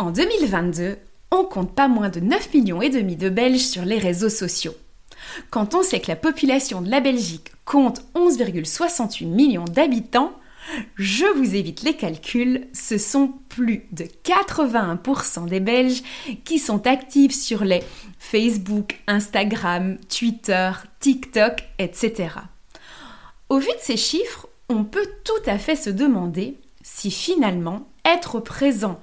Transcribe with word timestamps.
En 0.00 0.12
2022, 0.12 0.96
on 1.30 1.44
compte 1.44 1.74
pas 1.74 1.86
moins 1.86 2.08
de 2.08 2.20
9 2.20 2.54
millions 2.54 2.80
et 2.80 2.88
demi 2.88 3.16
de 3.16 3.28
Belges 3.28 3.66
sur 3.66 3.84
les 3.84 3.98
réseaux 3.98 4.30
sociaux. 4.30 4.74
Quand 5.50 5.74
on 5.74 5.82
sait 5.82 6.00
que 6.00 6.08
la 6.08 6.16
population 6.16 6.80
de 6.80 6.90
la 6.90 7.00
Belgique 7.00 7.52
compte 7.66 8.00
11,68 8.14 9.26
millions 9.26 9.66
d'habitants, 9.66 10.32
je 10.94 11.26
vous 11.36 11.54
évite 11.54 11.82
les 11.82 11.96
calculs, 11.96 12.66
ce 12.72 12.96
sont 12.96 13.34
plus 13.50 13.84
de 13.92 14.06
81% 14.24 15.46
des 15.46 15.60
Belges 15.60 16.02
qui 16.46 16.58
sont 16.58 16.86
actifs 16.86 17.34
sur 17.34 17.62
les 17.62 17.82
Facebook, 18.18 19.02
Instagram, 19.06 19.98
Twitter, 20.08 20.70
TikTok, 21.00 21.62
etc. 21.78 22.30
Au 23.50 23.58
vu 23.58 23.66
de 23.66 23.82
ces 23.82 23.98
chiffres, 23.98 24.48
on 24.70 24.82
peut 24.82 25.10
tout 25.24 25.50
à 25.50 25.58
fait 25.58 25.76
se 25.76 25.90
demander 25.90 26.56
si 26.80 27.10
finalement 27.10 27.86
être 28.06 28.40
présent 28.40 28.98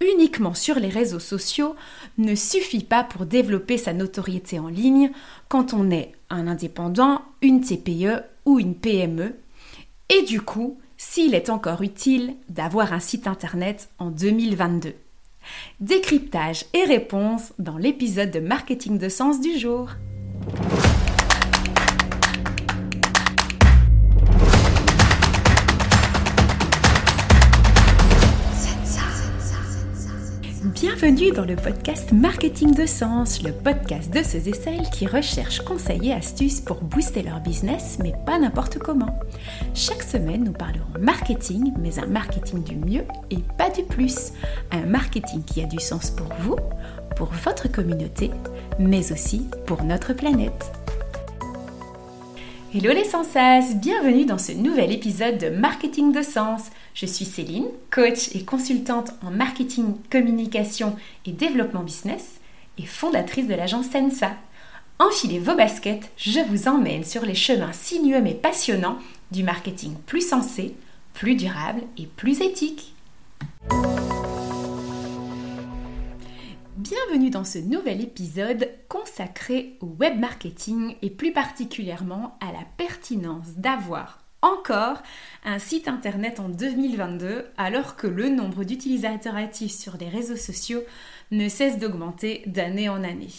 uniquement 0.00 0.54
sur 0.54 0.78
les 0.78 0.88
réseaux 0.88 1.20
sociaux 1.20 1.76
ne 2.18 2.34
suffit 2.34 2.84
pas 2.84 3.04
pour 3.04 3.26
développer 3.26 3.78
sa 3.78 3.92
notoriété 3.92 4.58
en 4.58 4.68
ligne 4.68 5.10
quand 5.48 5.74
on 5.74 5.90
est 5.90 6.12
un 6.30 6.46
indépendant, 6.46 7.22
une 7.42 7.60
TPE 7.60 8.22
ou 8.46 8.58
une 8.58 8.74
PME, 8.74 9.34
et 10.08 10.22
du 10.22 10.40
coup, 10.40 10.78
s'il 10.96 11.34
est 11.34 11.50
encore 11.50 11.82
utile 11.82 12.34
d'avoir 12.48 12.92
un 12.92 13.00
site 13.00 13.26
internet 13.26 13.88
en 13.98 14.10
2022. 14.10 14.94
Décryptage 15.80 16.66
et 16.74 16.84
réponse 16.84 17.52
dans 17.58 17.78
l'épisode 17.78 18.30
de 18.30 18.40
marketing 18.40 18.98
de 18.98 19.08
sens 19.08 19.40
du 19.40 19.58
jour. 19.58 19.90
Bienvenue 30.80 31.30
dans 31.30 31.44
le 31.44 31.56
podcast 31.56 32.10
Marketing 32.10 32.74
de 32.74 32.86
Sens, 32.86 33.42
le 33.42 33.52
podcast 33.52 34.10
de 34.14 34.22
ceux 34.22 34.48
et 34.48 34.54
celles 34.54 34.88
qui 34.88 35.06
recherchent 35.06 35.60
conseils 35.60 36.08
et 36.08 36.14
astuces 36.14 36.62
pour 36.62 36.80
booster 36.80 37.22
leur 37.22 37.40
business, 37.40 37.98
mais 38.02 38.14
pas 38.24 38.38
n'importe 38.38 38.78
comment. 38.78 39.18
Chaque 39.74 40.02
semaine, 40.02 40.42
nous 40.42 40.52
parlerons 40.52 40.86
marketing, 40.98 41.74
mais 41.78 41.98
un 41.98 42.06
marketing 42.06 42.62
du 42.62 42.76
mieux 42.76 43.04
et 43.30 43.40
pas 43.58 43.68
du 43.68 43.82
plus. 43.82 44.32
Un 44.70 44.86
marketing 44.86 45.44
qui 45.44 45.62
a 45.62 45.66
du 45.66 45.78
sens 45.78 46.10
pour 46.10 46.32
vous, 46.40 46.56
pour 47.14 47.28
votre 47.28 47.70
communauté, 47.70 48.30
mais 48.78 49.12
aussi 49.12 49.48
pour 49.66 49.84
notre 49.84 50.14
planète. 50.14 50.72
Hello 52.74 52.90
les 52.94 53.04
sensas, 53.04 53.74
bienvenue 53.74 54.24
dans 54.24 54.38
ce 54.38 54.52
nouvel 54.52 54.92
épisode 54.92 55.36
de 55.36 55.50
Marketing 55.50 56.10
de 56.12 56.22
Sens. 56.22 56.70
Je 56.94 57.06
suis 57.06 57.24
Céline, 57.24 57.68
coach 57.90 58.34
et 58.34 58.44
consultante 58.44 59.12
en 59.22 59.30
marketing, 59.30 59.94
communication 60.10 60.96
et 61.24 61.32
développement 61.32 61.82
business 61.82 62.40
et 62.78 62.86
fondatrice 62.86 63.46
de 63.46 63.54
l'agence 63.54 63.90
Sensa. 63.90 64.32
Enfilez 64.98 65.38
vos 65.38 65.56
baskets, 65.56 66.10
je 66.16 66.40
vous 66.40 66.68
emmène 66.68 67.04
sur 67.04 67.24
les 67.24 67.34
chemins 67.34 67.72
sinueux 67.72 68.20
mais 68.20 68.34
passionnants 68.34 68.98
du 69.30 69.42
marketing 69.42 69.94
plus 70.06 70.26
sensé, 70.28 70.74
plus 71.14 71.36
durable 71.36 71.82
et 71.96 72.06
plus 72.06 72.40
éthique. 72.42 72.94
Bienvenue 76.76 77.30
dans 77.30 77.44
ce 77.44 77.58
nouvel 77.58 78.00
épisode 78.00 78.68
consacré 78.88 79.76
au 79.80 79.86
web 79.86 80.18
marketing 80.18 80.96
et 81.02 81.10
plus 81.10 81.32
particulièrement 81.32 82.36
à 82.40 82.52
la 82.52 82.64
pertinence 82.76 83.48
d'avoir 83.56 84.18
encore 84.42 85.02
un 85.44 85.58
site 85.58 85.88
internet 85.88 86.40
en 86.40 86.48
2022 86.48 87.46
alors 87.56 87.96
que 87.96 88.06
le 88.06 88.28
nombre 88.28 88.64
d'utilisateurs 88.64 89.36
actifs 89.36 89.72
sur 89.72 89.96
les 89.96 90.08
réseaux 90.08 90.36
sociaux 90.36 90.82
ne 91.30 91.48
cesse 91.48 91.78
d'augmenter 91.78 92.42
d'année 92.46 92.88
en 92.88 93.02
année. 93.04 93.32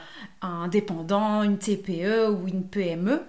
indépendant, 0.42 1.42
une 1.42 1.56
TPE 1.56 2.28
ou 2.30 2.47
une 2.48 2.64
PME. 2.64 3.22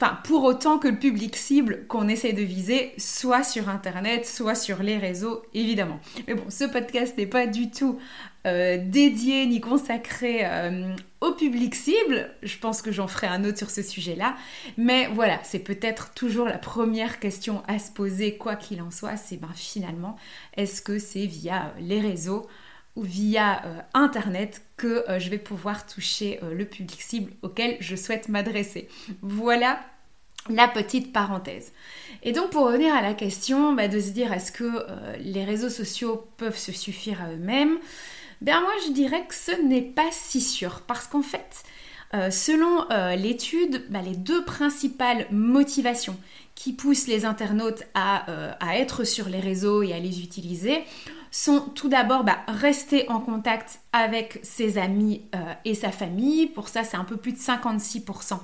Enfin, 0.00 0.16
pour 0.22 0.44
autant 0.44 0.78
que 0.78 0.86
le 0.86 0.96
public 0.96 1.34
cible 1.34 1.84
qu'on 1.88 2.06
essaie 2.06 2.32
de 2.32 2.42
viser 2.42 2.92
soit 2.98 3.42
sur 3.42 3.68
Internet, 3.68 4.26
soit 4.26 4.54
sur 4.54 4.80
les 4.80 4.96
réseaux, 4.96 5.42
évidemment. 5.54 5.98
Mais 6.28 6.34
bon, 6.34 6.44
ce 6.48 6.64
podcast 6.64 7.18
n'est 7.18 7.26
pas 7.26 7.48
du 7.48 7.70
tout 7.72 7.98
euh, 8.46 8.78
dédié 8.80 9.44
ni 9.46 9.60
consacré 9.60 10.42
euh, 10.44 10.94
au 11.20 11.32
public 11.32 11.74
cible. 11.74 12.30
Je 12.44 12.58
pense 12.58 12.80
que 12.80 12.92
j'en 12.92 13.08
ferai 13.08 13.26
un 13.26 13.44
autre 13.44 13.58
sur 13.58 13.70
ce 13.70 13.82
sujet-là. 13.82 14.36
Mais 14.76 15.08
voilà, 15.08 15.40
c'est 15.42 15.58
peut-être 15.58 16.14
toujours 16.14 16.46
la 16.46 16.58
première 16.58 17.18
question 17.18 17.64
à 17.66 17.80
se 17.80 17.90
poser, 17.90 18.36
quoi 18.36 18.54
qu'il 18.54 18.80
en 18.80 18.92
soit. 18.92 19.16
C'est 19.16 19.36
ben 19.36 19.50
finalement, 19.56 20.14
est-ce 20.56 20.80
que 20.80 21.00
c'est 21.00 21.26
via 21.26 21.74
les 21.80 22.00
réseaux 22.00 22.46
via 23.02 23.64
euh, 23.64 23.80
Internet 23.94 24.62
que 24.76 25.08
euh, 25.08 25.18
je 25.18 25.30
vais 25.30 25.38
pouvoir 25.38 25.86
toucher 25.86 26.40
euh, 26.42 26.54
le 26.54 26.64
public 26.64 27.00
cible 27.00 27.32
auquel 27.42 27.76
je 27.80 27.96
souhaite 27.96 28.28
m'adresser. 28.28 28.88
Voilà 29.22 29.80
la 30.50 30.68
petite 30.68 31.12
parenthèse. 31.12 31.72
Et 32.22 32.32
donc 32.32 32.50
pour 32.50 32.66
revenir 32.66 32.94
à 32.94 33.02
la 33.02 33.14
question 33.14 33.74
bah, 33.74 33.88
de 33.88 34.00
se 34.00 34.10
dire 34.10 34.32
est-ce 34.32 34.50
que 34.50 34.86
les 35.20 35.44
réseaux 35.44 35.68
sociaux 35.68 36.26
peuvent 36.38 36.56
se 36.56 36.72
suffire 36.72 37.20
à 37.22 37.32
eux-mêmes, 37.32 37.76
ben 38.40 38.58
moi 38.60 38.72
je 38.86 38.92
dirais 38.92 39.26
que 39.28 39.34
ce 39.34 39.60
n'est 39.60 39.82
pas 39.82 40.08
si 40.10 40.40
sûr 40.40 40.80
parce 40.86 41.06
qu'en 41.06 41.22
fait 41.22 41.64
selon 42.30 42.86
l'étude, 43.18 43.84
bah, 43.90 44.00
les 44.00 44.16
deux 44.16 44.42
principales 44.42 45.26
motivations 45.30 46.16
qui 46.54 46.72
poussent 46.72 47.08
les 47.08 47.26
internautes 47.26 47.82
à, 47.92 48.24
à, 48.60 48.78
être 48.78 49.04
sur 49.04 49.28
les 49.28 49.40
réseaux 49.40 49.82
et 49.82 49.92
à 49.92 49.98
les 49.98 50.22
utiliser 50.22 50.82
sont 51.30 51.60
tout 51.60 51.88
d'abord 51.88 52.24
bah, 52.24 52.38
rester 52.48 53.08
en 53.08 53.20
contact 53.20 53.80
avec 53.92 54.40
ses 54.42 54.78
amis 54.78 55.22
euh, 55.34 55.38
et 55.64 55.74
sa 55.74 55.90
famille. 55.90 56.46
Pour 56.46 56.68
ça, 56.68 56.84
c'est 56.84 56.96
un 56.96 57.04
peu 57.04 57.16
plus 57.16 57.32
de 57.32 57.38
56% 57.38 58.38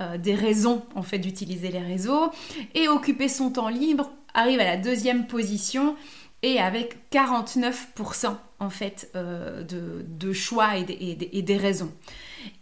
euh, 0.00 0.16
des 0.16 0.34
raisons 0.34 0.84
en 0.94 1.02
fait 1.02 1.18
d'utiliser 1.18 1.70
les 1.70 1.80
réseaux. 1.80 2.30
Et 2.74 2.88
occuper 2.88 3.28
son 3.28 3.50
temps 3.50 3.68
libre 3.68 4.10
arrive 4.34 4.60
à 4.60 4.64
la 4.64 4.76
deuxième 4.76 5.26
position 5.26 5.96
et 6.42 6.60
avec 6.60 7.10
49% 7.10 8.36
en 8.60 8.70
fait 8.70 9.10
euh, 9.16 9.62
de, 9.62 10.32
choix 10.32 10.76
et 10.76 10.84
des, 10.84 11.56
raisons. 11.56 11.92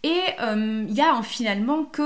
Et 0.03 0.21
euh, 0.41 0.85
il 0.89 0.95
y 0.95 1.01
a 1.01 1.23
finalement 1.23 1.85
que 1.85 2.03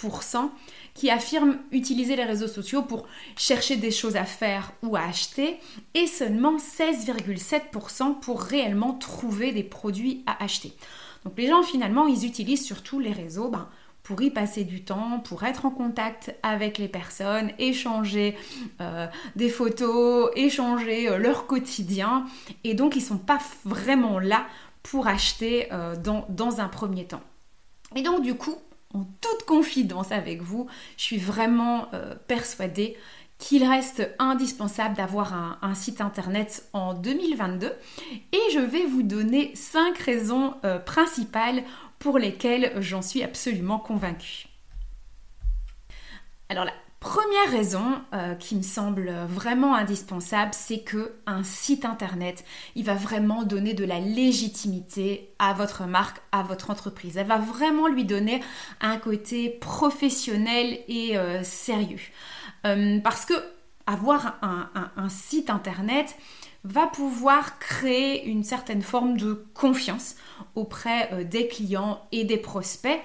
23% 0.00 0.50
qui 0.94 1.10
affirment 1.10 1.58
utiliser 1.72 2.16
les 2.16 2.24
réseaux 2.24 2.48
sociaux 2.48 2.82
pour 2.82 3.06
chercher 3.36 3.76
des 3.76 3.90
choses 3.90 4.16
à 4.16 4.24
faire 4.24 4.72
ou 4.82 4.96
à 4.96 5.02
acheter 5.02 5.58
et 5.94 6.06
seulement 6.06 6.56
16,7% 6.56 8.20
pour 8.20 8.40
réellement 8.40 8.94
trouver 8.94 9.52
des 9.52 9.64
produits 9.64 10.22
à 10.26 10.42
acheter. 10.42 10.72
Donc 11.24 11.34
les 11.36 11.48
gens 11.48 11.62
finalement 11.62 12.06
ils 12.06 12.24
utilisent 12.24 12.64
surtout 12.64 13.00
les 13.00 13.12
réseaux 13.12 13.48
ben, 13.48 13.68
pour 14.04 14.20
y 14.20 14.30
passer 14.30 14.64
du 14.64 14.84
temps, 14.84 15.18
pour 15.18 15.44
être 15.44 15.64
en 15.64 15.70
contact 15.70 16.36
avec 16.42 16.76
les 16.78 16.88
personnes, 16.88 17.50
échanger 17.58 18.36
euh, 18.80 19.06
des 19.34 19.48
photos, 19.48 20.30
échanger 20.36 21.08
euh, 21.08 21.16
leur 21.16 21.46
quotidien. 21.46 22.26
Et 22.64 22.74
donc, 22.74 22.96
ils 22.96 23.00
ne 23.00 23.06
sont 23.06 23.18
pas 23.18 23.38
vraiment 23.64 24.18
là 24.18 24.46
pour 24.82 25.08
acheter 25.08 25.72
euh, 25.72 25.96
dans, 25.96 26.26
dans, 26.28 26.60
un 26.60 26.68
premier 26.68 27.06
temps. 27.06 27.22
Et 27.96 28.02
donc, 28.02 28.20
du 28.20 28.34
coup, 28.34 28.58
en 28.94 29.04
toute 29.20 29.44
confidence 29.46 30.12
avec 30.12 30.40
vous, 30.40 30.68
je 30.96 31.02
suis 31.02 31.18
vraiment 31.18 31.88
persuadée 32.26 32.96
qu'il 33.38 33.64
reste 33.64 34.08
indispensable 34.18 34.96
d'avoir 34.96 35.58
un, 35.60 35.74
site 35.74 36.00
internet 36.00 36.68
en 36.72 36.94
2022 36.94 37.72
et 38.32 38.38
je 38.52 38.60
vais 38.60 38.86
vous 38.86 39.02
donner 39.02 39.54
cinq 39.56 39.98
raisons 39.98 40.54
principales 40.86 41.64
pour 41.98 42.18
lesquels 42.18 42.72
j'en 42.80 43.02
suis 43.02 43.22
absolument 43.22 43.78
convaincue. 43.78 44.46
Alors 46.48 46.64
la 46.64 46.72
première 47.04 47.50
raison 47.50 48.00
euh, 48.14 48.34
qui 48.34 48.56
me 48.56 48.62
semble 48.62 49.12
vraiment 49.28 49.74
indispensable, 49.74 50.52
c'est 50.54 50.80
que 50.80 51.12
un 51.26 51.44
site 51.44 51.84
internet, 51.84 52.44
il 52.76 52.84
va 52.86 52.94
vraiment 52.94 53.42
donner 53.42 53.74
de 53.74 53.84
la 53.84 54.00
légitimité 54.00 55.34
à 55.38 55.52
votre 55.52 55.84
marque, 55.84 56.22
à 56.32 56.42
votre 56.42 56.70
entreprise. 56.70 57.18
Elle 57.18 57.26
va 57.26 57.36
vraiment 57.36 57.88
lui 57.88 58.06
donner 58.06 58.42
un 58.80 58.96
côté 58.96 59.50
professionnel 59.50 60.78
et 60.88 61.18
euh, 61.18 61.42
sérieux. 61.42 62.00
Euh, 62.64 62.98
parce 63.00 63.26
que 63.26 63.34
avoir 63.86 64.38
un 64.40 65.10
site 65.10 65.50
internet, 65.50 66.16
va 66.64 66.86
pouvoir 66.86 67.58
créer 67.58 68.24
une 68.24 68.42
certaine 68.42 68.80
forme 68.80 69.18
de 69.18 69.46
confiance 69.52 70.16
auprès 70.54 71.26
des 71.26 71.48
clients 71.48 72.00
et 72.10 72.24
des 72.24 72.38
prospects 72.38 72.98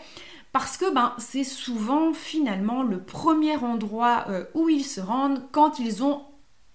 parce 0.52 0.78
que 0.78 0.94
ben, 0.94 1.14
c'est 1.18 1.44
souvent 1.44 2.14
finalement 2.14 2.84
le 2.84 3.00
premier 3.00 3.56
endroit 3.58 4.26
euh, 4.30 4.46
où 4.54 4.70
ils 4.70 4.84
se 4.84 5.02
rendent 5.02 5.44
quand 5.52 5.80
ils 5.80 6.04
ont 6.04 6.24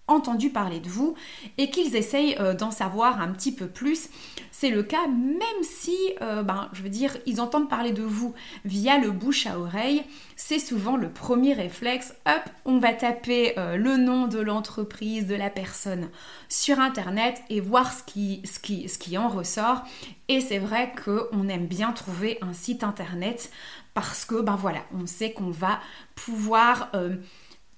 entendu 0.06 0.50
parler 0.50 0.80
de 0.80 0.88
vous 0.88 1.14
et 1.58 1.70
qu'ils 1.70 1.96
essayent 1.96 2.36
euh, 2.38 2.54
d'en 2.54 2.70
savoir 2.70 3.20
un 3.20 3.28
petit 3.28 3.52
peu 3.52 3.66
plus. 3.66 4.08
C'est 4.56 4.70
le 4.70 4.84
cas 4.84 5.08
même 5.08 5.62
si, 5.62 5.96
euh, 6.22 6.44
ben, 6.44 6.68
je 6.74 6.82
veux 6.82 6.88
dire, 6.88 7.16
ils 7.26 7.40
entendent 7.40 7.68
parler 7.68 7.90
de 7.90 8.04
vous 8.04 8.34
via 8.64 8.98
le 8.98 9.10
bouche 9.10 9.48
à 9.48 9.58
oreille. 9.58 10.04
C'est 10.36 10.60
souvent 10.60 10.96
le 10.96 11.10
premier 11.10 11.54
réflexe. 11.54 12.14
Hop, 12.24 12.42
on 12.64 12.78
va 12.78 12.92
taper 12.92 13.58
euh, 13.58 13.76
le 13.76 13.96
nom 13.96 14.28
de 14.28 14.38
l'entreprise, 14.38 15.26
de 15.26 15.34
la 15.34 15.50
personne 15.50 16.08
sur 16.48 16.78
Internet 16.78 17.42
et 17.50 17.58
voir 17.58 17.92
ce 17.92 18.04
qui, 18.04 18.42
qui, 18.62 18.86
qui 18.86 19.18
en 19.18 19.28
ressort. 19.28 19.82
Et 20.28 20.40
c'est 20.40 20.60
vrai 20.60 20.92
qu'on 21.04 21.48
aime 21.48 21.66
bien 21.66 21.90
trouver 21.90 22.38
un 22.40 22.52
site 22.52 22.84
Internet 22.84 23.50
parce 23.92 24.24
que, 24.24 24.40
ben 24.40 24.54
voilà, 24.54 24.84
on 24.96 25.08
sait 25.08 25.32
qu'on 25.32 25.50
va 25.50 25.80
pouvoir 26.14 26.92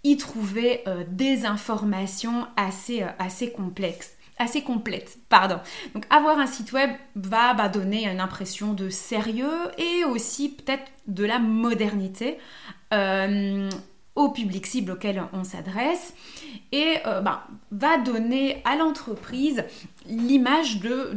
y 0.07 0.17
trouver 0.17 0.83
euh, 0.87 1.05
des 1.09 1.47
informations 1.47 2.47
euh, 2.59 3.07
assez 3.19 3.51
complexes 3.51 4.16
assez 4.39 4.63
complètes. 4.63 5.19
Pardon. 5.29 5.59
Donc 5.95 6.05
avoir 6.11 6.39
un 6.39 6.47
site 6.47 6.73
web 6.73 6.91
va 7.15 7.55
bah, 7.55 7.69
donner 7.69 8.09
une 8.09 8.21
impression 8.21 8.75
de 8.75 8.89
sérieux 8.89 9.71
et 9.79 10.05
aussi 10.05 10.51
peut-être 10.51 10.85
de 11.07 11.25
la 11.25 11.39
modernité. 11.39 12.39
Euh, 12.95 13.69
au 14.17 14.31
public 14.31 14.67
cible 14.67 14.93
auquel 14.93 15.23
on 15.35 15.45
s'adresse 15.45 16.15
et 16.73 16.97
euh, 17.07 17.21
ben, 17.21 17.43
va 17.71 17.99
donner 17.99 18.63
à 18.65 18.75
l'entreprise 18.75 19.63
l'image 20.07 20.81
de, 20.81 21.15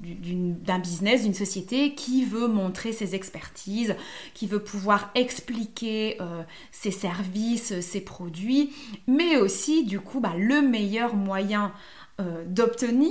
d'un 0.00 0.78
business, 0.78 1.24
d'une 1.24 1.34
société 1.34 1.94
qui 1.94 2.24
veut 2.24 2.46
montrer 2.46 2.92
ses 2.92 3.16
expertises, 3.16 3.96
qui 4.32 4.46
veut 4.46 4.62
pouvoir 4.62 5.10
expliquer 5.16 6.18
euh, 6.20 6.42
ses 6.70 6.92
services, 6.92 7.80
ses 7.80 8.00
produits, 8.00 8.72
mais 9.08 9.36
aussi 9.36 9.84
du 9.84 9.98
coup 9.98 10.20
ben, 10.20 10.34
le 10.38 10.62
meilleur 10.62 11.16
moyen 11.16 11.72
euh, 12.20 12.44
d'obtenir 12.46 13.10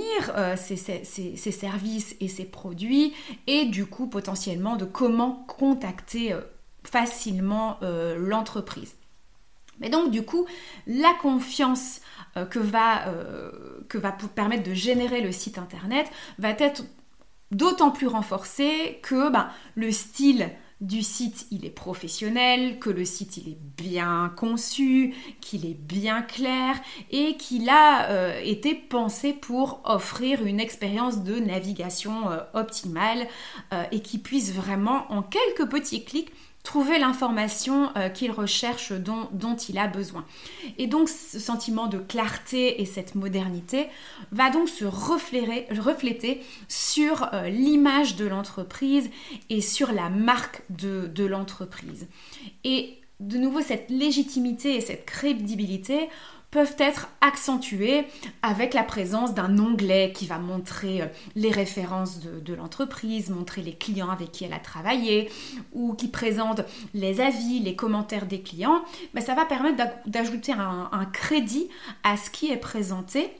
ces, 0.56 0.76
ces, 0.76 1.52
services 1.52 2.16
et 2.20 2.28
ces 2.28 2.44
produits 2.44 3.12
et 3.46 3.66
du 3.66 3.86
coup 3.86 4.06
potentiellement 4.06 4.76
de 4.76 4.84
comment 4.84 5.44
contacter 5.46 6.34
facilement 6.84 7.78
l'entreprise. 8.16 8.94
Mais 9.80 9.88
donc 9.88 10.10
du 10.10 10.22
coup, 10.22 10.46
la 10.86 11.12
confiance 11.14 12.00
euh, 12.36 12.44
que, 12.44 12.58
va, 12.58 13.08
euh, 13.08 13.50
que 13.88 13.98
va 13.98 14.12
permettre 14.12 14.62
de 14.62 14.74
générer 14.74 15.20
le 15.20 15.32
site 15.32 15.58
internet 15.58 16.10
va 16.38 16.50
être 16.50 16.84
d'autant 17.50 17.90
plus 17.90 18.06
renforcée 18.06 19.00
que 19.02 19.30
ben, 19.30 19.50
le 19.74 19.90
style 19.90 20.50
du 20.80 21.02
site 21.02 21.46
il 21.50 21.64
est 21.64 21.70
professionnel, 21.70 22.78
que 22.78 22.90
le 22.90 23.04
site 23.04 23.36
il 23.36 23.48
est 23.50 23.58
bien 23.76 24.32
conçu, 24.36 25.14
qu'il 25.40 25.66
est 25.66 25.78
bien 25.78 26.22
clair 26.22 26.76
et 27.10 27.36
qu'il 27.36 27.68
a 27.68 28.10
euh, 28.10 28.40
été 28.42 28.74
pensé 28.74 29.32
pour 29.32 29.80
offrir 29.84 30.44
une 30.44 30.60
expérience 30.60 31.22
de 31.22 31.38
navigation 31.38 32.22
optimale 32.54 33.26
et 33.92 34.00
qui 34.00 34.18
puisse 34.18 34.52
vraiment 34.52 35.10
en 35.10 35.22
quelques 35.22 35.68
petits 35.68 36.04
clics 36.04 36.32
trouver 36.62 36.98
l'information 36.98 37.90
euh, 37.96 38.08
qu'il 38.08 38.30
recherche, 38.30 38.92
dont, 38.92 39.56
il 39.68 39.78
a 39.78 39.86
besoin. 39.86 40.24
Et 40.78 40.86
donc 40.86 41.08
ce 41.08 41.38
sentiment 41.38 41.86
de 41.86 41.98
clarté 41.98 42.80
et 42.80 42.84
cette 42.84 43.14
modernité 43.14 43.88
va 44.30 44.50
donc 44.50 44.68
se 44.68 44.84
refléter, 44.84 46.40
sur 46.68 47.28
euh, 47.32 47.48
l'image 47.48 48.16
de 48.16 48.26
l'entreprise 48.26 49.10
et 49.48 49.60
sur 49.60 49.92
la 49.92 50.10
marque 50.10 50.62
de 50.68 51.24
l'entreprise. 51.24 52.06
Et 52.64 53.00
de 53.20 53.36
nouveau, 53.36 53.60
cette 53.60 53.90
légitimité 53.90 54.76
et 54.76 54.80
cette 54.80 55.04
crédibilité 55.04 56.08
peuvent 56.50 56.76
être 56.78 57.08
accentuées 57.20 58.06
avec 58.42 58.74
la 58.74 58.82
présence 58.82 59.34
d'un 59.34 59.58
onglet 59.58 60.12
qui 60.14 60.26
va 60.26 60.38
montrer 60.38 61.02
euh, 61.02 61.06
les 61.36 61.50
références 61.50 62.20
de, 62.20 62.54
l'entreprise, 62.54 63.30
montrer 63.30 63.62
les 63.62 63.74
clients 63.74 64.10
avec 64.10 64.32
qui 64.32 64.44
elle 64.44 64.52
a 64.52 64.58
travaillé, 64.58 65.30
ou 65.72 65.94
qui 65.94 66.08
présente 66.08 66.62
les 66.94 67.20
avis, 67.20 67.60
les 67.60 67.76
commentaires 67.76 68.26
des 68.26 68.40
clients. 68.40 68.82
Mais 69.14 69.20
ça 69.20 69.34
va 69.34 69.44
permettre 69.44 69.84
d'ajouter 70.06 70.52
un 70.52 71.04
crédit 71.12 71.68
à 72.02 72.16
ce 72.16 72.30
qui 72.30 72.50
est 72.50 72.56
présenté 72.56 73.30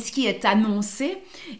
ce 0.00 0.12
qui 0.12 0.26
est 0.26 0.44
annoncé 0.44 1.18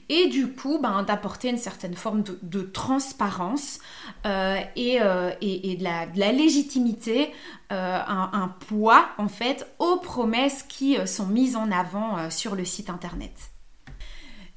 et 0.08 0.28
du 0.28 0.48
coup 0.52 0.78
ben, 0.78 1.02
d'apporter 1.02 1.48
une 1.48 1.58
certaine 1.58 1.94
forme 1.94 2.22
de, 2.42 2.62
transparence 2.62 3.78
euh, 4.26 4.60
euh, 4.76 5.30
et, 5.40 5.76
de, 5.76 5.84
la, 5.84 6.32
légitimité, 6.32 7.30
euh, 7.72 7.98
un, 8.06 8.54
poids 8.68 9.08
en 9.18 9.28
fait 9.28 9.66
aux 9.78 9.96
promesses 9.96 10.62
qui 10.62 10.96
sont 11.06 11.26
mises 11.26 11.56
en 11.56 11.70
avant 11.70 12.30
sur 12.30 12.54
le 12.56 12.64
site 12.64 12.90
internet. 12.90 13.32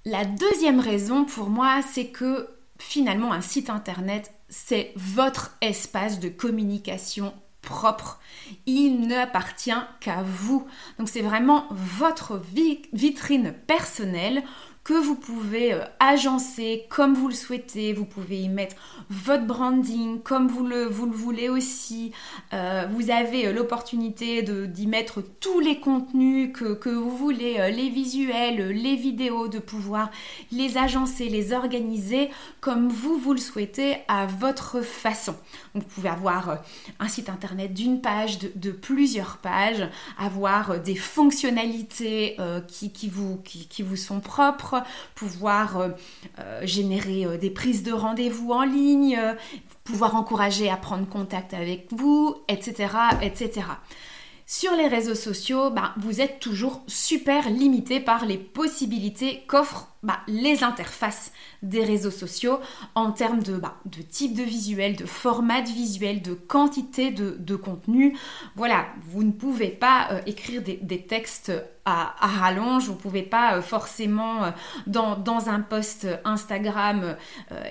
La 0.05 0.25
deuxième 0.25 0.79
raison 0.79 1.25
pour 1.25 1.50
moi 1.50 1.81
c'est 1.81 2.07
que 2.07 2.50
finalement 2.79 3.34
un 3.34 3.41
site 3.41 3.69
internet 3.69 4.34
c'est 4.50 4.93
votre 4.96 5.57
espace 5.62 6.19
de 6.19 6.29
communication 6.29 7.34
propre. 7.68 8.20
Il 8.66 9.08
n'appartient 9.08 9.72
qu'à 10.00 10.24
vous. 10.24 10.66
Donc 10.98 11.10
c'est 11.10 11.22
vraiment 11.22 11.66
votre 11.70 12.42
vitrine 12.94 13.54
personnelle 13.68 14.44
que 14.88 14.94
vous 14.94 15.15
pouvez 15.15 15.74
euh, 15.74 15.84
agencer 16.00 16.86
comme 16.88 17.13
vous 17.13 17.27
le 17.27 17.34
souhaitez. 17.34 17.91
Vous 17.91 18.06
pouvez 18.06 18.39
y 18.39 18.48
mettre 18.48 18.77
votre 19.10 19.46
branding 19.46 20.22
comme 20.22 20.48
vous 20.48 20.65
le, 20.65 20.86
vous 20.86 21.08
le 21.08 21.12
voulez 21.12 21.50
aussi. 21.50 22.13
Euh, 22.53 22.88
vous 22.89 23.12
avez 23.12 23.48
euh, 23.48 23.51
l'opportunité 23.51 24.44
d'y 24.44 24.88
mettre 24.88 25.22
tous 25.41 25.60
les 25.60 25.82
contenus 25.82 26.53
que, 26.53 26.74
que, 26.74 26.89
vous 26.89 27.17
voulez, 27.17 27.70
les 27.75 27.89
visuels, 27.89 28.70
les 28.70 28.96
vidéos, 28.96 29.50
de 29.50 29.60
pouvoir 29.60 30.10
les 30.53 30.77
agencer, 30.77 31.27
les 31.27 31.51
organiser 31.51 32.29
comme 32.62 32.88
vous, 32.88 33.17
vous 33.17 33.34
le 33.34 33.39
souhaitez 33.39 33.98
à 34.08 34.25
votre 34.25 34.79
façon. 34.82 35.36
vous 35.74 35.82
pouvez 35.82 36.08
avoir 36.08 36.60
un 37.01 37.08
site 37.10 37.27
internet 37.27 37.74
d'une 37.74 38.00
page, 38.00 38.39
de, 38.39 38.72
plusieurs 38.72 39.38
pages, 39.38 39.86
avoir 40.17 40.79
des 40.79 40.96
fonctionnalités 40.96 42.38
qui, 42.67 42.94
qui, 42.94 43.10
vous, 43.10 43.38
qui, 43.44 43.67
qui 43.67 43.84
vous 43.84 43.98
sont 43.98 44.22
propres 44.22 44.76
pouvoir 45.15 45.77
euh, 45.77 45.89
euh, 46.39 46.62
générer 46.65 47.25
euh, 47.25 47.38
des 47.38 47.50
prises 47.50 47.84
de 47.84 47.91
rendez-vous 47.91 48.51
en 48.51 48.63
ligne, 48.63 49.19
pouvoir 49.84 50.15
encourager 50.15 50.69
à 50.69 50.77
prendre 50.77 51.07
contact 51.07 51.53
avec 51.53 51.88
vous, 51.91 52.36
etc., 52.48 52.93
etc. 53.22 53.67
sur 54.46 54.74
les 54.75 54.88
réseaux 54.88 55.15
sociaux, 55.15 55.69
bah, 55.69 55.93
vous 55.98 56.22
êtes 56.22 56.39
toujours 56.39 56.81
super 56.88 57.50
limité 57.50 58.00
par 58.00 58.25
les 58.25 58.38
possibilités 58.38 59.43
qu'offrent 59.48 59.97
bah, 60.08 60.22
les 60.30 60.64
interfaces 60.64 61.34
des 61.64 61.84
réseaux 61.84 62.12
sociaux 62.12 62.62
en 62.96 63.12
termes 63.12 63.44
de, 63.44 63.58
bah, 63.58 63.76
de 63.84 64.02
type 64.02 64.34
de 64.34 64.42
visuel, 64.42 64.96
de 64.96 65.06
format 65.06 65.62
de 65.62 65.68
visuel, 65.68 66.22
de 66.22 66.34
quantité 66.34 67.12
de, 67.12 67.56
contenu. 67.58 68.18
Voilà, 68.56 68.86
vous 69.10 69.24
ne 69.24 69.34
pouvez 69.34 69.68
pas 69.68 70.08
euh, 70.12 70.22
écrire 70.26 70.62
des, 70.62 71.02
textes 71.02 71.52
à, 71.84 72.16
rallonge, 72.22 72.86
vous 72.86 72.94
ne 72.94 72.98
pouvez 72.98 73.22
pas 73.22 73.56
euh, 73.56 73.62
forcément 73.62 74.46
euh, 74.46 74.52
dans, 74.86 75.50
un 75.50 75.60
post 75.60 76.08
Instagram 76.24 77.18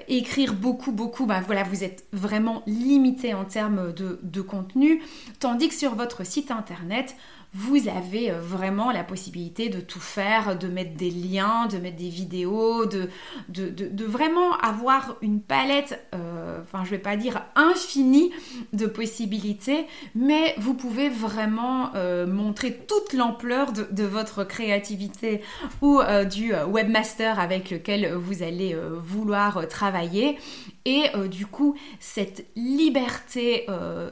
écrire 0.06 0.52
beaucoup, 0.52 0.92
beaucoup. 0.92 1.24
Bah, 1.24 1.40
voilà, 1.46 1.62
vous 1.62 1.84
êtes 1.84 2.04
vraiment 2.12 2.62
limité 2.66 3.32
en 3.32 3.46
termes 3.46 3.94
de, 3.94 4.20
de 4.22 4.40
contenu, 4.42 5.02
tandis 5.40 5.68
que 5.68 5.74
sur 5.74 5.94
votre 5.94 6.26
site 6.26 6.50
internet, 6.50 7.16
vous 7.56 7.88
avez 7.88 8.30
euh, 8.30 8.38
vraiment 8.38 8.90
la 8.90 9.02
possibilité 9.02 9.70
de 9.70 9.80
tout 9.80 10.00
faire, 10.00 10.58
de 10.58 10.68
mettre 10.68 10.94
des 10.94 11.10
liens, 11.10 11.66
de 11.66 11.78
mettre 11.78 11.96
des 11.96 12.10
vidéos, 12.10 12.84
de, 12.84 13.08
de, 13.48 14.04
vraiment 14.04 14.56
avoir 14.58 15.16
une 15.22 15.40
palette, 15.40 16.06
euh, 16.14 16.60
enfin 16.62 16.84
je 16.84 16.90
vais 16.90 16.98
pas 16.98 17.16
dire 17.16 17.42
infinie 17.54 18.30
de 18.72 18.86
possibilités, 18.86 19.86
mais 20.14 20.54
vous 20.58 20.74
pouvez 20.74 21.08
vraiment 21.08 21.94
euh, 21.94 22.26
montrer 22.26 22.72
toute 22.86 23.14
l'ampleur 23.14 23.72
de, 23.72 24.04
votre 24.04 24.44
créativité 24.44 25.40
ou 25.82 26.00
du 26.30 26.52
webmaster 26.54 27.40
avec 27.40 27.70
lequel 27.70 28.14
vous 28.14 28.42
allez 28.42 28.76
vouloir 28.98 29.66
travailler. 29.68 30.38
Et 30.84 31.06
du 31.28 31.46
coup, 31.46 31.74
cette 31.98 32.46
liberté 32.54 33.66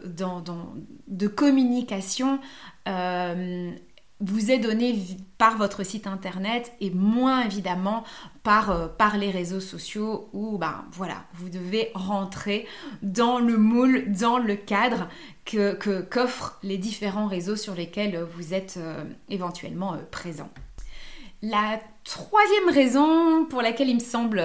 dans, 0.05 0.43
de 1.07 1.29
communication 1.29 2.41
euh, 2.87 3.71
vous 4.21 4.51
est 4.51 4.59
donné 4.59 5.03
par 5.39 5.57
votre 5.57 5.83
site 5.83 6.07
internet 6.07 6.73
et 6.81 6.91
moins 6.91 7.43
évidemment 7.43 8.05
par, 8.43 8.71
euh, 8.71 8.89
par 8.89 9.17
les 9.17 9.31
réseaux 9.31 9.61
sociaux 9.61 10.29
où 10.33 10.57
ben, 10.59 10.85
voilà, 10.93 11.25
vous 11.35 11.49
devez 11.49 11.91
rentrer 11.95 12.67
dans 13.03 13.39
le 13.39 13.57
moule, 13.59 14.13
dans 14.13 14.39
le 14.39 14.55
cadre 14.55 15.09
que, 15.45 15.75
qu'offrent 16.03 16.59
les 16.63 16.79
différents 16.79 17.27
réseaux 17.27 17.57
sur 17.57 17.75
lesquels 17.75 18.23
vous 18.37 18.55
êtes 18.55 18.77
euh, 18.77 19.05
éventuellement 19.29 19.97
présent. 20.11 20.51
La 21.43 21.81
troisième 22.05 22.71
raison 22.71 23.45
pour 23.47 23.61
laquelle 23.61 23.91
il 23.91 23.97
me 23.97 24.01
semble 24.01 24.43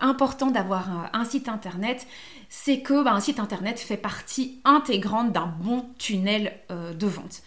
important 0.00 0.50
d'avoir 0.50 1.10
un 1.12 1.24
site 1.26 1.50
internet, 1.50 2.06
c'est 2.48 2.80
que 2.80 3.02
ben, 3.04 3.12
un 3.12 3.20
site 3.20 3.40
internet 3.40 3.78
fait 3.78 3.98
partie 3.98 4.60
intégrante 4.64 5.32
d'un 5.32 5.52
bon 5.60 5.84
tunnel 5.98 6.54
de 6.70 7.06
vente. 7.06 7.42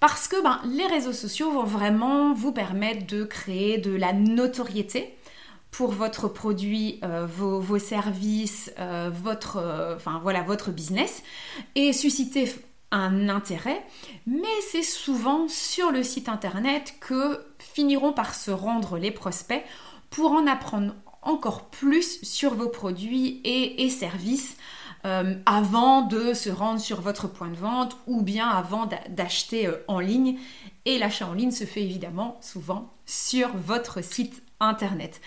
Parce 0.00 0.28
que 0.28 0.42
ben, 0.42 0.60
les 0.64 0.86
réseaux 0.86 1.12
sociaux 1.12 1.52
vont 1.52 1.64
vraiment 1.64 2.32
vous 2.32 2.52
permettre 2.52 3.06
de 3.06 3.24
créer 3.24 3.76
de 3.76 3.94
la 3.94 4.14
notoriété 4.14 5.14
pour 5.70 5.92
votre 5.92 6.26
produit, 6.26 6.98
euh, 7.04 7.26
vos, 7.26 7.78
services, 7.78 8.72
euh, 8.78 9.10
votre, 9.12 9.58
euh, 9.58 9.96
voilà, 10.22 10.42
votre 10.42 10.70
business 10.70 11.22
et 11.74 11.92
susciter 11.92 12.50
un 12.90 13.28
intérêt, 13.28 13.84
mais 14.26 14.48
c'est 14.72 14.82
souvent 14.82 15.46
sur 15.48 15.92
le 15.92 16.02
site 16.02 16.28
internet 16.28 16.94
que 16.98 17.38
finiront 17.58 18.12
par 18.12 18.34
se 18.34 18.50
rendre 18.50 18.98
les 18.98 19.12
prospects 19.12 19.62
pour 20.08 20.32
en 20.32 20.46
apprendre 20.48 20.94
encore 21.22 21.66
plus 21.66 22.20
sur 22.22 22.54
vos 22.54 22.68
produits 22.68 23.40
et 23.44 23.88
services 23.90 24.56
euh, 25.06 25.34
avant 25.46 26.02
de 26.02 26.34
se 26.34 26.50
rendre 26.50 26.80
sur 26.80 27.00
votre 27.00 27.26
point 27.26 27.48
de 27.48 27.56
vente 27.56 27.96
ou 28.06 28.22
bien 28.22 28.48
avant 28.48 28.88
d'acheter 29.08 29.66
euh, 29.66 29.76
en 29.88 29.98
ligne. 29.98 30.38
Et 30.84 30.98
l'achat 30.98 31.26
en 31.26 31.32
ligne 31.32 31.50
se 31.50 31.64
fait 31.64 31.82
évidemment 31.82 32.38
souvent 32.40 32.90
sur 33.06 33.48
votre 33.56 34.02
site 34.04 34.42
internet. 34.60 35.20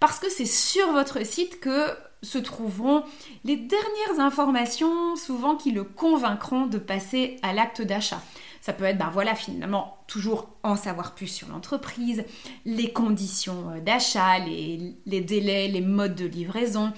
Parce 0.00 0.18
que 0.18 0.28
c'est 0.30 0.46
sur 0.46 0.92
votre 0.92 1.24
site 1.24 1.60
que 1.60 1.86
se 2.22 2.38
trouveront 2.38 3.04
les 3.44 3.56
dernières 3.56 4.20
informations 4.20 5.16
souvent 5.16 5.56
qui 5.56 5.70
le 5.70 5.84
convaincront 5.84 6.66
de 6.66 6.78
passer 6.78 7.38
à 7.42 7.52
l'acte 7.52 7.82
d'achat. 7.82 8.20
Ça 8.60 8.72
peut 8.74 8.84
être, 8.84 8.98
ben 8.98 9.10
voilà, 9.10 9.34
finalement, 9.34 9.96
toujours 10.06 10.48
en 10.62 10.76
savoir 10.76 11.14
plus 11.14 11.28
sur 11.28 11.48
l'entreprise, 11.48 12.24
les 12.66 12.92
conditions 12.92 13.70
euh, 13.70 13.80
d'achat, 13.80 14.38
les, 14.38 14.96
délais, 15.06 15.68
les 15.68 15.80
modes 15.80 16.14
de 16.14 16.26
livraison, 16.26 16.92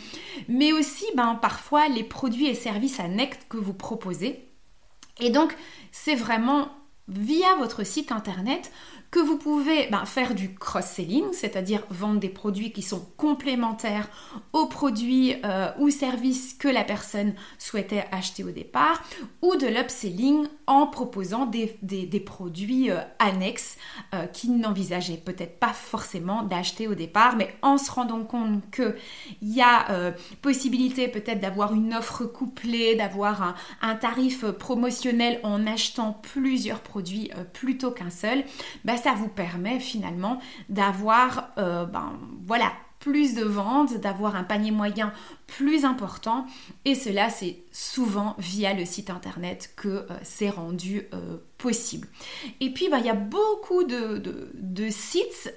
mais 0.48 0.72
aussi, 0.72 1.04
ben, 1.16 1.36
parfois, 1.36 1.88
les 1.88 2.02
produits 2.02 2.48
et 2.48 2.54
services 2.54 2.98
annexes 2.98 3.38
que 3.48 3.58
vous 3.58 3.74
proposez. 3.74 4.48
Et 5.20 5.30
donc, 5.30 5.56
c'est 5.92 6.16
vraiment 6.16 6.68
via 7.08 7.54
votre 7.56 7.84
site 7.84 8.12
internet 8.12 8.72
que 9.12 9.20
vous 9.20 9.36
pouvez 9.36 9.88
ben, 9.90 10.06
faire 10.06 10.34
du 10.34 10.54
cross-selling, 10.54 11.26
c'est-à-dire 11.32 11.82
vendre 11.90 12.18
des 12.18 12.30
produits 12.30 12.72
qui 12.72 12.80
sont 12.80 13.06
complémentaires 13.18 14.08
aux 14.54 14.64
produits 14.64 15.34
euh, 15.44 15.70
ou 15.78 15.90
services 15.90 16.54
que 16.54 16.66
la 16.66 16.82
personne 16.82 17.34
souhaitait 17.58 18.06
acheter 18.10 18.42
au 18.42 18.50
départ, 18.50 19.02
ou 19.42 19.54
de 19.56 19.66
l'upselling 19.66 20.46
en 20.66 20.86
proposant 20.86 21.44
des, 21.44 21.68
produits 22.24 22.90
euh, 22.90 23.00
annexes 23.18 23.76
euh, 24.14 24.24
qu'il 24.26 24.56
n'envisageait 24.56 25.18
peut-être 25.18 25.60
pas 25.60 25.74
forcément 25.74 26.42
d'acheter 26.42 26.88
au 26.88 26.94
départ, 26.94 27.36
mais 27.36 27.54
en 27.60 27.76
se 27.76 27.90
rendant 27.90 28.24
compte 28.24 28.62
qu'il 28.70 28.94
y 29.42 29.60
a 29.60 30.14
possibilité 30.40 31.08
peut-être 31.08 31.40
d'avoir 31.40 31.74
une 31.74 31.92
offre 31.92 32.24
couplée, 32.24 32.94
d'avoir 32.94 33.56
un, 33.82 33.94
tarif 33.94 34.46
promotionnel 34.52 35.38
en 35.42 35.66
achetant 35.66 36.18
plusieurs 36.22 36.80
produits 36.80 37.30
plutôt 37.52 37.90
qu'un 37.90 38.08
seul, 38.08 38.44
ben, 38.84 38.96
ça 39.02 39.14
vous 39.14 39.28
permet 39.28 39.80
finalement 39.80 40.38
d'avoir 40.68 41.50
euh, 41.58 41.84
ben, 41.84 42.18
voilà, 42.46 42.72
plus 42.98 43.34
de 43.34 43.42
ventes, 43.42 43.98
d'avoir 43.98 44.36
un 44.36 44.44
panier 44.44 44.70
moyen 44.70 45.12
plus 45.46 45.84
important. 45.84 46.46
Et 46.84 46.94
cela, 46.94 47.30
c'est 47.30 47.58
souvent 47.72 48.36
via 48.38 48.74
le 48.74 48.84
site 48.84 49.10
internet 49.10 49.72
que 49.76 49.88
euh, 49.88 50.04
c'est 50.22 50.50
rendu 50.50 51.08
euh, 51.12 51.38
possible. 51.58 52.08
Et 52.60 52.70
puis, 52.72 52.88
ben, 52.88 52.98
il 52.98 53.06
y 53.06 53.10
a 53.10 53.14
beaucoup 53.14 53.84
de, 53.84 54.50
de 54.54 54.88
sites 54.88 55.54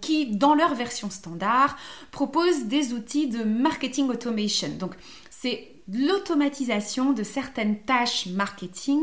qui, 0.00 0.36
dans 0.36 0.54
leur 0.54 0.74
version 0.74 1.10
standard, 1.10 1.76
proposent 2.10 2.64
des 2.64 2.92
outils 2.92 3.28
de 3.28 3.44
marketing 3.44 4.08
automation. 4.10 4.68
Donc, 4.78 4.94
c'est 5.30 5.73
l'automatisation 5.92 7.12
de 7.12 7.22
certaines 7.22 7.78
tâches 7.80 8.26
marketing 8.26 9.00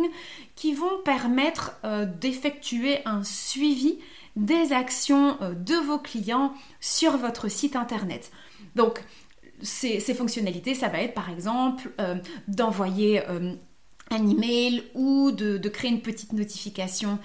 qui 0.55 0.73
vont 0.73 1.01
permettre 1.03 1.79
euh, 1.83 2.05
d'effectuer 2.05 2.99
un 3.05 3.23
suivi 3.23 3.99
des 4.35 4.73
actions 4.73 5.37
euh, 5.41 5.53
de 5.53 5.75
vos 5.75 5.99
clients 5.99 6.53
sur 6.79 7.17
votre 7.17 7.49
site 7.49 7.75
internet. 7.75 8.31
Donc, 8.75 9.03
ces, 9.61 9.99
fonctionnalités, 10.15 10.73
ça 10.73 10.87
va 10.87 11.01
être 11.01 11.13
par 11.13 11.29
exemple 11.29 11.91
euh, 11.99 12.15
d'envoyer 12.47 13.21
un 14.09 14.27
email 14.27 14.83
ou 14.95 15.31
de, 15.31 15.57
de, 15.57 15.69
créer 15.69 15.91
une 15.91 16.01
petite 16.01 16.33
notification 16.33 17.19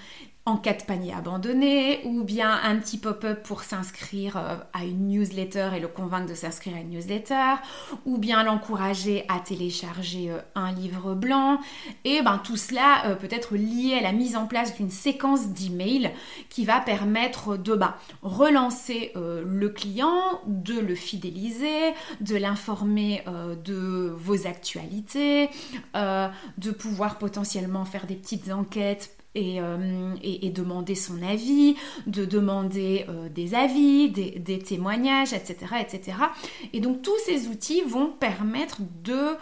en 0.46 0.56
cas 0.56 0.74
de 0.74 0.82
panier 0.84 1.12
abandonné, 1.12 2.02
ou 2.04 2.22
bien 2.22 2.60
un 2.62 2.76
petit 2.76 2.98
pop-up 2.98 3.42
pour 3.42 3.64
s'inscrire 3.64 4.36
euh, 4.36 4.56
à 4.72 4.84
une 4.84 5.08
newsletter 5.08 5.70
et 5.76 5.80
le 5.80 5.88
convaincre 5.88 6.28
de 6.28 6.34
s'inscrire 6.34 6.76
à 6.76 6.80
une 6.80 6.90
newsletter, 6.90 7.56
ou 8.04 8.16
bien 8.16 8.44
l'encourager 8.44 9.24
à 9.28 9.40
télécharger 9.40 10.30
euh, 10.30 10.38
un 10.54 10.70
livre 10.70 11.14
blanc. 11.16 11.58
Et 12.04 12.22
ben, 12.22 12.38
tout 12.38 12.56
cela 12.56 13.06
euh, 13.06 13.16
peut 13.16 13.28
être 13.28 13.56
lié 13.56 13.96
à 13.98 14.00
la 14.00 14.12
mise 14.12 14.36
en 14.36 14.46
place 14.46 14.76
d'une 14.76 14.88
séquence 14.90 15.48
d'emails 15.48 16.12
qui 16.48 16.64
va 16.64 16.78
permettre 16.78 17.56
de 17.56 17.74
ben, 17.74 17.96
relancer 18.22 19.12
le 19.16 19.68
client, 19.68 20.40
de 20.46 20.78
le 20.78 20.94
fidéliser, 20.94 21.92
de 22.20 22.36
l'informer 22.36 23.24
de 23.64 24.14
vos 24.16 24.46
actualités, 24.46 25.50
de 25.94 26.70
pouvoir 26.70 27.18
potentiellement 27.18 27.84
faire 27.84 28.06
des 28.06 28.14
petites 28.14 28.52
enquêtes 28.52 29.15
euh, 29.36 30.14
et, 30.22 30.50
demander 30.50 30.94
son 30.94 31.22
avis, 31.22 31.76
de 32.06 32.24
demander 32.24 33.04
euh, 33.08 33.28
des 33.28 33.54
avis, 33.54 34.08
des, 34.10 34.58
témoignages, 34.58 35.32
etc., 35.32 35.56
etc. 35.80 36.18
Et 36.72 36.80
donc 36.80 37.02
tous 37.02 37.18
ces 37.24 37.48
outils 37.48 37.82
vont 37.82 38.08
permettre 38.08 38.80
de 39.04 39.36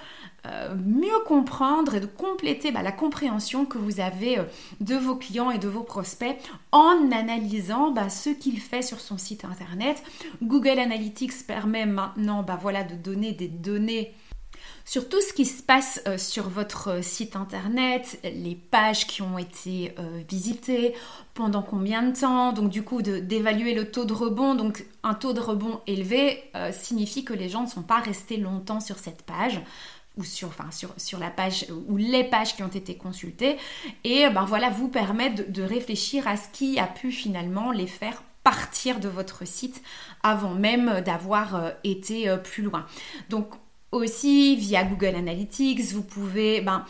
euh, 0.47 0.75
mieux 0.75 1.19
comprendre 1.27 1.95
et 1.95 2.01
de 2.01 2.07
compléter 2.07 2.73
bah, 2.73 2.83
la 2.83 2.93
compréhension 2.93 3.65
que 3.65 3.79
vous 3.79 4.01
avez 4.01 4.39
de 4.81 4.97
vos 4.97 5.17
clients 5.17 5.51
et 5.51 5.59
de 5.59 5.69
vos 5.69 5.83
prospects 5.83 6.37
en 6.73 7.11
analysant 7.13 7.93
bah, 7.93 8.09
ce 8.09 8.31
qu'il 8.31 8.61
fait 8.61 8.83
sur 8.83 9.01
son 9.01 9.17
site 9.17 9.45
internet. 9.45 10.03
Google 10.43 10.79
Analytics 10.81 11.47
permet 11.47 11.87
maintenant 11.87 12.43
bah, 12.43 12.59
voilà, 12.61 12.83
de 12.83 12.95
donner 12.95 13.33
des 13.33 13.49
données 13.49 14.13
sur 14.85 15.09
tout 15.09 15.21
ce 15.21 15.33
qui 15.33 15.47
se 15.47 15.63
passe 15.63 16.03
euh, 16.07 16.19
sur 16.19 16.49
votre 16.49 16.89
euh, 16.89 17.03
site 17.03 17.37
internet, 17.37 18.21
les 18.23 18.55
pages 18.55 19.07
qui 19.07 19.23
ont 19.23 19.39
été 19.39 19.95
euh, 19.99 20.23
visitées, 20.29 20.95
pendant 21.33 21.63
combien 21.63 22.03
de 22.03 22.15
temps, 22.15 22.53
donc 22.53 22.69
du 22.69 22.83
coup 22.83 23.03
d'évaluer 23.03 23.75
le 23.75 23.91
taux 23.91 24.05
de 24.05 24.13
rebond. 24.13 24.55
Donc 24.55 24.85
un 25.03 25.15
taux 25.15 25.33
de 25.33 25.41
rebond 25.41 25.81
élevé 25.89 26.45
signifie 26.71 27.25
que 27.25 27.33
les 27.33 27.49
gens 27.49 27.63
ne 27.63 27.69
sont 27.69 27.83
pas 27.83 27.99
restés 27.99 28.37
longtemps 28.37 28.79
sur 28.79 28.99
cette 28.99 29.23
page. 29.23 29.61
ou 30.17 30.23
sur, 30.23 30.53
la 31.19 31.31
page 31.31 31.67
ou 31.89 31.97
les 31.97 32.23
pages 32.23 32.55
qui 32.55 32.63
ont 32.63 32.69
été 32.69 32.97
consultées 32.97 33.57
et 34.05 34.31
ben 34.31 34.45
voilà 34.45 34.71
vous 34.71 34.87
permettre 34.87 35.51
de, 35.51 35.63
réfléchir 35.65 36.29
à 36.29 36.37
ce 36.37 36.49
qui 36.51 36.79
a 36.79 36.87
pu 36.87 37.11
finalement 37.11 37.73
les 37.73 37.89
faire 37.89 38.23
partir 38.45 39.01
de 39.01 39.09
votre 39.09 39.45
site 39.45 39.83
avant 40.23 40.55
même 40.55 41.01
d'avoir 41.01 41.73
été 41.83 42.33
plus 42.45 42.63
loin. 42.63 42.87
Donc 43.29 43.55
aussi 43.95 44.57
via 44.57 44.85
Google 44.85 45.15
Analytics, 45.17 45.93
vous 45.93 46.03
pouvez 46.03 46.61
ben, 46.61 46.85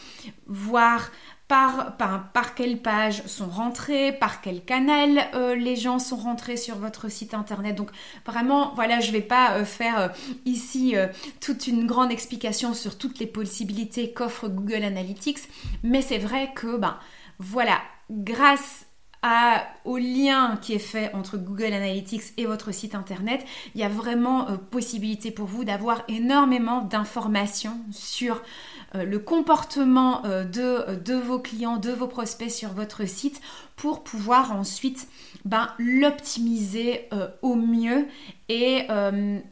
voir 0.46 1.10
par, 1.46 1.96
par, 1.98 2.54
quelle 2.54 2.80
page 2.80 3.22
sont 3.26 3.46
rentrés, 3.46 4.12
par 4.12 4.40
quel 4.40 4.64
canal 4.64 5.28
euh, 5.34 5.54
les 5.54 5.76
gens 5.76 5.98
sont 5.98 6.16
rentrés 6.16 6.56
sur 6.56 6.76
votre 6.76 7.10
site 7.10 7.34
internet. 7.34 7.76
Donc 7.76 7.90
vraiment, 8.26 8.72
voilà, 8.74 9.00
je 9.00 9.08
ne 9.08 9.12
vais 9.12 9.20
pas 9.20 9.52
euh, 9.52 9.64
faire 9.64 9.98
euh, 9.98 10.08
ici 10.46 10.94
toute 11.40 11.66
une 11.66 11.86
grande 11.86 12.10
explication 12.10 12.74
sur 12.74 12.96
toutes 12.96 13.18
les 13.18 13.26
possibilités 13.26 14.12
qu'offre 14.12 14.48
Google 14.48 14.84
Analytics, 14.84 15.40
mais 15.82 16.02
c'est 16.02 16.18
vrai 16.18 16.50
que, 16.54 16.76
ben 16.76 16.98
voilà, 17.38 17.80
grâce 18.10 18.86
au 19.84 19.96
lien 19.96 20.58
qui 20.60 20.74
est 20.74 20.78
fait 20.78 21.14
entre 21.14 21.38
Google 21.38 21.72
Analytics 21.72 22.34
et 22.36 22.46
votre 22.46 22.72
site 22.72 22.94
internet, 22.94 23.44
il 23.74 23.80
y 23.80 23.84
a 23.84 23.88
vraiment 23.88 24.48
euh, 24.48 24.56
possibilité 24.56 25.30
pour 25.30 25.46
vous 25.46 25.64
d'avoir 25.64 26.02
énormément 26.08 26.82
d'informations 26.82 27.78
sur 27.90 28.42
euh, 28.94 29.04
le 29.04 29.18
comportement 29.18 30.24
euh, 30.24 30.44
de, 30.44 30.96
de, 30.96 31.14
vos 31.14 31.38
clients, 31.38 31.76
de 31.78 31.90
vos 31.90 32.06
prospects 32.06 32.50
sur 32.50 32.70
votre 32.70 33.06
site 33.06 33.40
pour 33.76 34.04
pouvoir 34.04 34.52
ensuite 34.52 35.08
ben, 35.44 35.68
l'optimiser 35.78 37.08
au 37.42 37.54
mieux 37.54 38.06
et, 38.48 38.86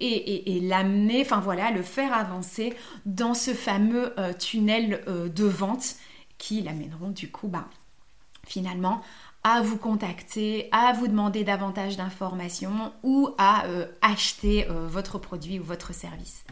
et, 0.01 0.57
et, 0.57 0.61
l'amener, 0.61 1.23
enfin 1.23 1.41
voilà, 1.41 1.71
le 1.71 1.83
faire 1.83 2.15
avancer 2.15 2.75
dans 3.05 3.35
ce 3.35 3.53
fameux 3.53 4.15
tunnel 4.39 5.03
de 5.07 5.45
vente 5.45 5.97
qui 6.39 6.63
l'amèneront 6.63 7.11
du 7.11 7.31
coup 7.31 7.49
ben, 7.49 7.67
finalement 8.47 9.03
à 9.45 9.61
vous 9.61 9.77
contacter, 9.77 10.69
à 10.73 10.93
vous 10.93 11.09
demander 11.09 11.45
davantage 11.45 11.97
d'informations 11.97 12.93
ou 13.03 13.31
à 13.39 13.67
euh, 13.67 13.87
acheter 14.01 14.69
euh, 14.69 14.87
votre 14.87 15.19
produit 15.19 15.59
ou 15.59 15.65
votre 15.65 15.93
service. 15.93 16.45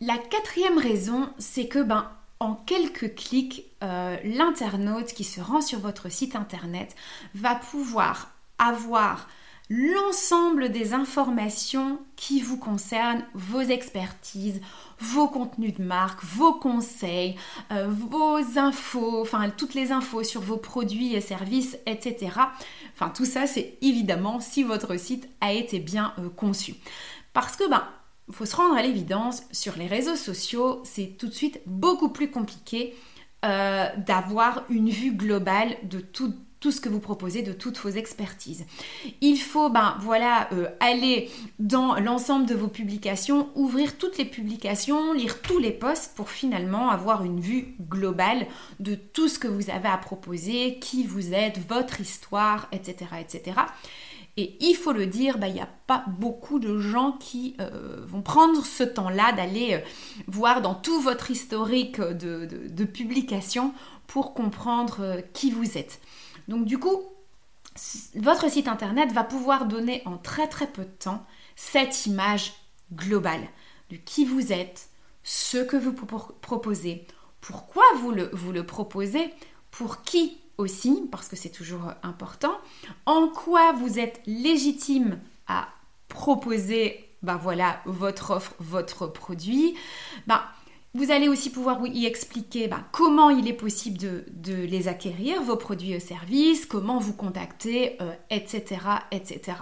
La 0.00 0.16
quatrième 0.16 0.78
raison, 0.78 1.30
c'est 1.38 1.68
que 1.68 1.82
ben, 1.82 2.10
en 2.40 2.54
quelques 2.54 3.14
clics, 3.14 3.64
euh, 3.82 4.16
l'internaute 4.24 5.12
qui 5.12 5.24
se 5.24 5.40
rend 5.40 5.60
sur 5.60 5.80
votre 5.80 6.08
site 6.08 6.36
internet 6.36 6.94
va 7.34 7.54
pouvoir 7.54 8.32
avoir 8.58 9.28
l'ensemble 9.70 10.70
des 10.70 10.94
informations 10.94 11.98
qui 12.16 12.40
vous 12.40 12.56
concernent, 12.56 13.24
vos 13.34 13.60
expertises, 13.60 14.60
vos 14.98 15.28
contenus 15.28 15.74
de 15.74 15.82
marque, 15.82 16.24
vos 16.24 16.54
conseils, 16.54 17.36
euh, 17.70 17.86
vos 17.88 18.58
infos, 18.58 19.20
enfin 19.20 19.50
toutes 19.50 19.74
les 19.74 19.92
infos 19.92 20.24
sur 20.24 20.40
vos 20.40 20.56
produits 20.56 21.14
et 21.14 21.20
services, 21.20 21.78
etc. 21.86 22.30
Enfin 22.94 23.10
tout 23.10 23.26
ça, 23.26 23.46
c'est 23.46 23.76
évidemment 23.82 24.40
si 24.40 24.62
votre 24.62 24.96
site 24.96 25.28
a 25.40 25.52
été 25.52 25.78
bien 25.80 26.14
euh, 26.18 26.30
conçu. 26.30 26.74
Parce 27.34 27.56
que 27.56 27.68
ben, 27.68 27.86
faut 28.30 28.46
se 28.46 28.56
rendre 28.56 28.76
à 28.76 28.82
l'évidence, 28.82 29.42
sur 29.52 29.76
les 29.76 29.86
réseaux 29.86 30.16
sociaux, 30.16 30.80
c'est 30.84 31.16
tout 31.18 31.28
de 31.28 31.34
suite 31.34 31.60
beaucoup 31.66 32.08
plus 32.08 32.30
compliqué 32.30 32.94
euh, 33.44 33.86
d'avoir 34.06 34.64
une 34.68 34.90
vue 34.90 35.12
globale 35.12 35.76
de 35.84 36.00
tout 36.00 36.34
tout 36.60 36.72
ce 36.72 36.80
que 36.80 36.88
vous 36.88 37.00
proposez, 37.00 37.42
de 37.42 37.52
toutes 37.52 37.78
vos 37.78 37.90
expertises. 37.90 38.66
Il 39.20 39.38
faut 39.38 39.70
ben, 39.70 39.96
voilà, 40.00 40.48
euh, 40.52 40.66
aller 40.80 41.30
dans 41.58 41.94
l'ensemble 42.00 42.46
de 42.46 42.54
vos 42.54 42.68
publications, 42.68 43.48
ouvrir 43.54 43.96
toutes 43.96 44.18
les 44.18 44.24
publications, 44.24 45.12
lire 45.12 45.40
tous 45.40 45.58
les 45.58 45.70
posts 45.70 46.14
pour 46.16 46.30
finalement 46.30 46.90
avoir 46.90 47.24
une 47.24 47.40
vue 47.40 47.76
globale 47.88 48.46
de 48.80 48.94
tout 48.94 49.28
ce 49.28 49.38
que 49.38 49.48
vous 49.48 49.70
avez 49.70 49.88
à 49.88 49.98
proposer, 49.98 50.78
qui 50.80 51.04
vous 51.04 51.32
êtes, 51.32 51.58
votre 51.68 52.00
histoire, 52.00 52.68
etc. 52.72 53.06
etc. 53.20 53.60
Et 54.36 54.56
il 54.60 54.74
faut 54.74 54.92
le 54.92 55.06
dire, 55.06 55.38
ben, 55.38 55.48
il 55.48 55.54
n'y 55.54 55.60
a 55.60 55.68
pas 55.86 56.04
beaucoup 56.06 56.58
de 56.58 56.78
gens 56.78 57.12
qui 57.12 57.56
euh, 57.60 58.04
vont 58.06 58.22
prendre 58.22 58.64
ce 58.64 58.84
temps-là 58.84 59.32
d'aller 59.32 59.74
euh, 59.74 59.78
voir 60.26 60.60
dans 60.60 60.74
tout 60.74 61.00
votre 61.00 61.30
historique 61.30 62.00
de, 62.00 62.46
de, 62.46 62.68
de 62.68 62.84
publication 62.84 63.72
pour 64.06 64.34
comprendre 64.34 65.20
qui 65.32 65.50
vous 65.50 65.76
êtes. 65.76 66.00
Donc 66.48 66.64
du 66.64 66.78
coup, 66.78 67.02
votre 68.16 68.50
site 68.50 68.68
internet 68.68 69.12
va 69.12 69.24
pouvoir 69.24 69.66
donner 69.66 70.02
en 70.04 70.16
très 70.16 70.48
très 70.48 70.66
peu 70.66 70.82
de 70.82 70.90
temps 70.90 71.24
cette 71.56 72.06
image 72.06 72.54
globale 72.92 73.46
de 73.90 73.96
qui 73.96 74.24
vous 74.24 74.52
êtes, 74.52 74.88
ce 75.22 75.58
que 75.58 75.76
vous 75.76 75.92
proposez, 75.92 77.06
pourquoi 77.40 77.84
vous 78.00 78.10
le, 78.10 78.30
vous 78.32 78.52
le 78.52 78.64
proposez, 78.64 79.30
pour 79.70 80.02
qui 80.02 80.38
aussi, 80.56 81.08
parce 81.12 81.28
que 81.28 81.36
c'est 81.36 81.50
toujours 81.50 81.92
important, 82.02 82.56
en 83.06 83.28
quoi 83.28 83.72
vous 83.72 83.98
êtes 83.98 84.20
légitime 84.26 85.20
à 85.46 85.68
proposer 86.08 87.08
ben 87.22 87.36
voilà, 87.36 87.80
votre 87.84 88.30
offre, 88.30 88.54
votre 88.60 89.06
produit. 89.06 89.76
Ben, 90.26 90.40
vous 90.98 91.12
allez 91.12 91.28
aussi 91.28 91.50
pouvoir 91.50 91.86
y 91.86 92.06
expliquer 92.06 92.66
bah, 92.66 92.80
comment 92.90 93.30
il 93.30 93.46
est 93.46 93.52
possible 93.52 93.98
de, 93.98 94.52
les 94.52 94.88
acquérir, 94.88 95.40
vos 95.42 95.56
produits 95.56 95.92
et 95.92 96.00
services, 96.00 96.66
comment 96.66 96.98
vous 96.98 97.12
contacter, 97.12 97.96
etc., 98.30 98.64
euh, 98.86 99.16
etc. 99.16 99.58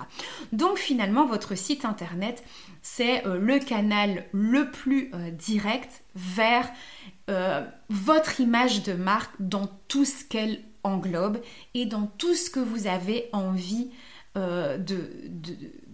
Donc 0.53 0.79
finalement, 0.79 1.27
votre 1.27 1.55
site 1.55 1.85
internet, 1.85 2.43
c'est 2.81 3.27
euh, 3.27 3.39
le 3.39 3.59
canal 3.59 4.25
le 4.33 4.71
plus 4.71 5.11
euh, 5.15 5.31
direct 5.31 6.03
vers 6.15 6.71
votre 7.89 8.41
image 8.41 8.85
de 8.85 8.93
marque 8.93 9.35
dans 9.41 9.69
tout 9.89 10.05
ce 10.05 10.25
qu'elle 10.25 10.61
englobe 10.85 11.41
et 11.75 11.85
dans 11.85 12.07
tout 12.07 12.35
ce 12.35 12.51
que 12.51 12.61
vous 12.61 12.87
avez 12.87 13.29
envie 13.33 13.91
de, 14.37 14.79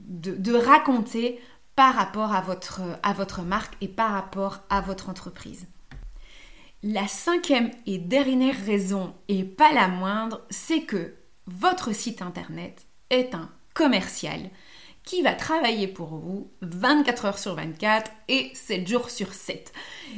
de 0.07 0.53
raconter 0.53 1.41
par 1.77 1.95
rapport 1.95 2.33
à 2.33 2.41
votre, 2.43 3.43
marque 3.43 3.75
et 3.81 3.89
par 3.89 4.13
rapport 4.13 4.61
à 4.69 4.81
votre 4.81 5.09
entreprise. 5.09 5.67
La 6.83 7.07
cinquième 7.07 7.71
et 7.87 7.99
dernière 7.99 8.57
raison, 8.67 9.15
et 9.29 9.45
pas 9.45 9.73
la 9.73 9.89
moindre, 9.89 10.43
c'est 10.51 10.83
que 10.83 11.15
votre 11.47 11.95
site 11.95 12.23
internet 12.23 12.87
est 13.11 13.35
un 13.35 13.51
commercial 13.75 14.51
qui 15.05 15.23
va 15.23 15.35
travailler 15.35 15.89
pour 15.89 16.09
vous 16.17 16.51
24 16.63 17.25
heures 17.25 17.39
sur 17.39 17.55
24 17.55 18.11
et 18.29 18.51
7 18.55 18.87
jours 18.87 19.11
sur 19.11 19.33
7. 19.33 19.73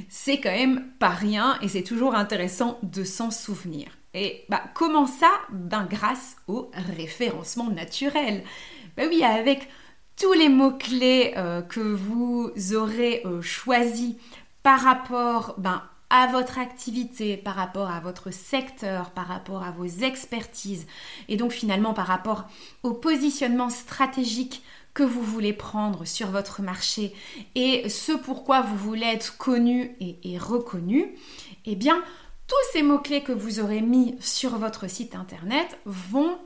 C'est 0.08 0.40
quand 0.40 0.50
même 0.50 0.90
pas 0.98 1.10
rien 1.10 1.58
et 1.62 1.68
c'est 1.68 1.82
toujours 1.82 2.14
intéressant 2.14 2.78
de 2.82 3.04
s'en 3.04 3.30
souvenir. 3.30 3.88
Et 4.12 4.44
bah, 4.48 4.62
comment 4.74 5.06
ça? 5.06 5.30
Ben 5.50 5.86
grâce 5.90 6.36
au 6.46 6.70
référencement 6.96 7.70
naturel. 7.70 8.44
Ben 8.96 9.08
oui, 9.08 9.24
avec 9.24 9.68
tous 10.16 10.32
les 10.32 10.48
mots-clés 10.48 11.34
euh, 11.36 11.62
que 11.62 11.80
vous 11.80 12.52
aurez 12.74 13.22
euh, 13.24 13.42
choisis 13.42 14.14
par 14.62 14.80
rapport 14.80 15.54
ben, 15.58 15.82
à 16.10 16.28
votre 16.28 16.58
activité, 16.58 17.36
par 17.36 17.56
rapport 17.56 17.90
à 17.90 18.00
votre 18.00 18.30
secteur, 18.30 19.10
par 19.10 19.26
rapport 19.26 19.62
à 19.64 19.72
vos 19.72 19.86
expertises 19.86 20.86
et 21.28 21.36
donc 21.36 21.52
finalement 21.52 21.94
par 21.94 22.06
rapport 22.06 22.44
au 22.82 22.92
positionnement 22.92 23.70
stratégique 23.70 24.62
que 24.92 25.02
vous 25.02 25.22
voulez 25.22 25.52
prendre 25.52 26.04
sur 26.04 26.28
votre 26.28 26.62
marché 26.62 27.12
et 27.56 27.88
ce 27.88 28.12
pourquoi 28.12 28.60
vous 28.60 28.76
voulez 28.76 29.06
être 29.06 29.36
connu 29.38 29.96
et, 30.00 30.18
et 30.22 30.38
reconnu, 30.38 31.16
eh 31.66 31.74
bien 31.74 32.00
tous 32.46 32.72
ces 32.72 32.82
mots-clés 32.82 33.22
que 33.22 33.32
vous 33.32 33.58
aurez 33.58 33.80
mis 33.80 34.14
sur 34.20 34.56
votre 34.58 34.88
site 34.88 35.16
internet 35.16 35.78
vont 35.86 36.38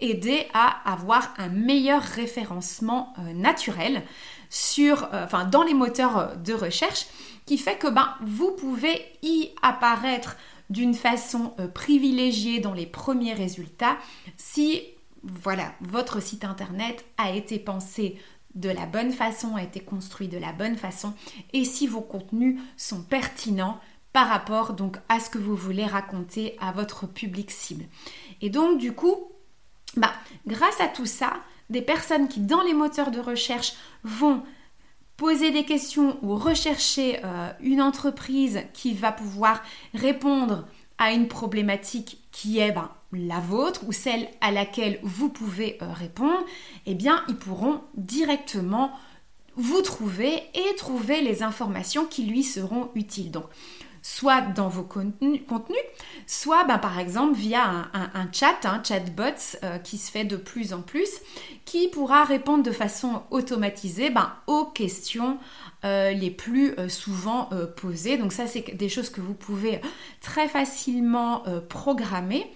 aider 0.00 0.46
à 0.54 0.90
avoir 0.90 1.34
un 1.38 1.48
meilleur 1.48 2.02
référencement 2.02 3.12
euh, 3.18 3.32
naturel 3.32 4.04
sur, 4.50 5.04
euh, 5.12 5.24
enfin, 5.24 5.44
dans 5.44 5.62
les 5.62 5.74
moteurs 5.74 6.18
euh, 6.18 6.34
de 6.36 6.54
recherche 6.54 7.06
qui 7.46 7.58
fait 7.58 7.78
que 7.78 7.88
ben, 7.88 8.14
vous 8.22 8.52
pouvez 8.52 9.04
y 9.22 9.50
apparaître 9.62 10.36
d'une 10.70 10.94
façon 10.94 11.54
privilégiée 11.72 12.60
dans 12.60 12.74
les 12.74 12.84
premiers 12.84 13.32
résultats 13.32 13.96
si 14.36 14.82
voilà, 15.22 15.72
votre 15.80 16.20
site 16.20 16.44
internet 16.44 17.06
a 17.16 17.30
été 17.30 17.58
pensé 17.58 18.18
de 18.54 18.68
la 18.68 18.84
bonne 18.84 19.12
façon, 19.12 19.56
a 19.56 19.62
été 19.62 19.80
construit 19.80 20.28
de 20.28 20.36
la 20.36 20.52
bonne 20.52 20.76
façon 20.76 21.14
et 21.54 21.64
si 21.64 21.86
vos 21.86 22.02
contenus 22.02 22.60
sont 22.76 23.02
pertinents 23.02 23.80
par 24.12 24.28
rapport 24.28 24.74
donc 24.74 24.98
à 25.08 25.20
ce 25.20 25.30
que 25.30 25.38
vous 25.38 25.56
voulez 25.56 25.86
raconter 25.86 26.56
à 26.60 26.72
votre 26.72 27.06
public 27.06 27.50
cible. 27.50 27.84
Et 28.40 28.50
donc 28.50 28.78
du 28.78 28.92
coup, 28.92 29.32
bah, 29.98 30.12
grâce 30.46 30.80
à 30.80 30.88
tout 30.88 31.06
ça, 31.06 31.34
des 31.70 31.82
personnes 31.82 32.28
qui 32.28 32.40
dans 32.40 32.62
les 32.62 32.74
moteurs 32.74 33.10
de 33.10 33.20
recherche 33.20 33.74
vont 34.04 34.42
poser 35.16 35.50
des 35.50 35.64
questions 35.64 36.16
ou 36.22 36.36
rechercher 36.36 37.20
euh, 37.24 37.50
une 37.60 37.82
entreprise 37.82 38.60
qui 38.72 38.94
va 38.94 39.12
pouvoir 39.12 39.62
répondre 39.92 40.66
à 40.96 41.12
une 41.12 41.28
problématique 41.28 42.22
qui 42.30 42.58
est 42.58 42.72
ben, 42.72 42.90
la 43.12 43.40
vôtre 43.40 43.82
ou 43.86 43.92
celle 43.92 44.28
à 44.40 44.50
laquelle 44.50 45.00
vous 45.02 45.28
pouvez 45.28 45.78
euh, 45.82 45.92
répondre, 45.92 46.44
eh 46.86 46.94
bien, 46.94 47.22
ils 47.28 47.36
pourront 47.36 47.80
directement 47.94 48.92
vous 49.56 49.82
trouver 49.82 50.42
et 50.54 50.74
trouver 50.76 51.20
les 51.20 51.42
informations 51.42 52.06
qui 52.06 52.24
lui 52.24 52.44
seront 52.44 52.90
utiles. 52.94 53.32
Soit 54.08 54.40
dans 54.40 54.68
vos 54.68 54.84
contenus, 54.84 55.42
soit 56.26 56.64
ben, 56.64 56.78
par 56.78 56.98
exemple 56.98 57.34
via 57.34 57.90
un, 57.92 58.32
chat, 58.32 58.56
un 58.64 58.82
chatbot 58.82 59.58
euh, 59.62 59.76
qui 59.78 59.98
se 59.98 60.10
fait 60.10 60.24
de 60.24 60.36
plus 60.36 60.72
en 60.72 60.80
plus, 60.80 61.10
qui 61.66 61.88
pourra 61.88 62.24
répondre 62.24 62.62
de 62.62 62.70
façon 62.70 63.22
automatisée 63.30 64.08
ben, 64.08 64.32
aux 64.46 64.64
questions 64.64 65.36
euh, 65.84 66.12
les 66.12 66.30
plus 66.30 66.72
euh, 66.78 66.88
souvent 66.88 67.50
posées. 67.76 68.16
Donc 68.16 68.32
ça, 68.32 68.46
c'est 68.46 68.74
des 68.74 68.88
choses 68.88 69.10
que 69.10 69.20
vous 69.20 69.34
pouvez 69.34 69.78
très 70.22 70.48
facilement 70.48 71.42
programmer 71.68 72.50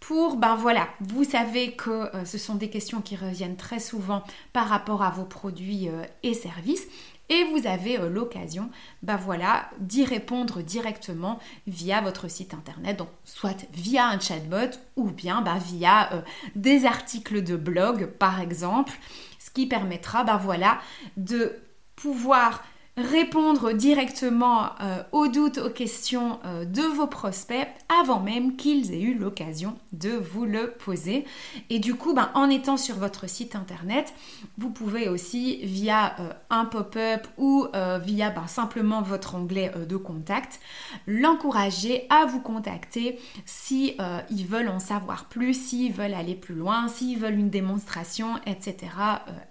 pour, 0.00 0.36
ben 0.36 0.56
voilà, 0.56 0.88
vous 1.00 1.24
savez 1.24 1.72
que 1.72 2.10
ce 2.24 2.36
sont 2.36 2.56
des 2.56 2.68
questions 2.68 3.00
qui 3.00 3.16
reviennent 3.16 3.56
très 3.56 3.78
souvent 3.78 4.22
par 4.52 4.68
rapport 4.68 5.02
à 5.02 5.10
vos 5.10 5.24
produits 5.24 5.88
et 6.22 6.34
services 6.34 6.86
et 7.28 7.44
vous 7.44 7.66
avez 7.66 7.98
euh, 7.98 8.08
l'occasion 8.08 8.70
bah 9.02 9.16
voilà, 9.16 9.70
d'y 9.78 10.04
répondre 10.04 10.62
directement 10.62 11.38
via 11.66 12.00
votre 12.00 12.28
site 12.28 12.54
internet, 12.54 12.96
donc 12.98 13.08
soit 13.24 13.66
via 13.72 14.08
un 14.08 14.20
chatbot 14.20 14.78
ou 14.96 15.10
bien 15.10 15.42
bah, 15.42 15.58
via 15.58 16.12
euh, 16.12 16.20
des 16.54 16.86
articles 16.86 17.42
de 17.42 17.56
blog 17.56 18.06
par 18.18 18.40
exemple, 18.40 18.92
ce 19.38 19.50
qui 19.50 19.66
permettra 19.66 20.24
bah 20.24 20.40
voilà, 20.42 20.80
de 21.16 21.56
pouvoir 21.96 22.62
répondre 22.96 23.72
directement 23.72 24.70
euh, 24.80 25.02
aux 25.12 25.28
doutes, 25.28 25.58
aux 25.58 25.70
questions 25.70 26.38
euh, 26.46 26.64
de 26.64 26.80
vos 26.80 27.06
prospects 27.06 27.68
avant 28.00 28.20
même 28.20 28.56
qu'ils 28.56 28.92
aient 28.92 29.02
eu 29.02 29.14
l'occasion 29.14 29.76
de 29.92 30.10
vous 30.10 30.46
le 30.46 30.72
poser. 30.72 31.26
Et 31.68 31.78
du 31.78 31.94
coup, 31.94 32.14
ben, 32.14 32.30
en 32.34 32.48
étant 32.48 32.78
sur 32.78 32.96
votre 32.96 33.28
site 33.28 33.54
internet, 33.54 34.14
vous 34.56 34.70
pouvez 34.70 35.08
aussi 35.08 35.58
via 35.62 36.18
euh, 36.20 36.32
un 36.48 36.64
pop-up 36.64 37.26
ou 37.36 37.66
via 38.02 38.30
ben, 38.30 38.46
simplement 38.46 39.02
votre 39.02 39.34
onglet 39.34 39.72
de 39.88 39.96
contact, 39.96 40.60
l'encourager 41.06 42.06
à 42.10 42.24
vous 42.24 42.40
contacter 42.40 43.18
si 43.44 43.96
veulent 44.30 44.68
en 44.68 44.78
savoir 44.78 45.26
plus, 45.26 45.54
s'ils 45.54 45.92
veulent 45.92 46.14
aller 46.14 46.34
plus 46.34 46.54
loin, 46.54 46.88
s'ils 46.88 47.18
veulent 47.18 47.38
une 47.38 47.50
démonstration, 47.50 48.36
etc. 48.46 48.88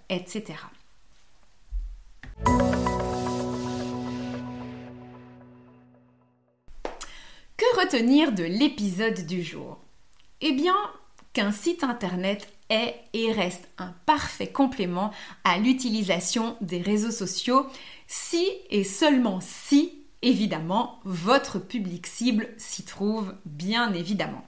etc. 0.08 0.54
retenir 7.76 8.32
de 8.32 8.44
l'épisode 8.44 9.26
du 9.26 9.42
jour? 9.42 9.78
Eh 10.40 10.52
bien, 10.52 10.76
qu'un 11.32 11.52
site 11.52 11.84
internet 11.84 12.48
est 12.68 12.96
et 13.12 13.32
reste 13.32 13.68
un 13.78 13.94
parfait 14.06 14.48
complément 14.48 15.12
à 15.44 15.58
l'utilisation 15.58 16.56
des 16.60 16.80
réseaux 16.80 17.10
sociaux 17.10 17.66
si 18.06 18.46
et 18.70 18.84
seulement 18.84 19.40
si, 19.40 20.04
évidemment, 20.22 21.00
votre 21.04 21.58
public 21.58 22.06
cible 22.06 22.48
s'y 22.56 22.84
trouve, 22.84 23.34
bien 23.44 23.92
évidemment. 23.92 24.44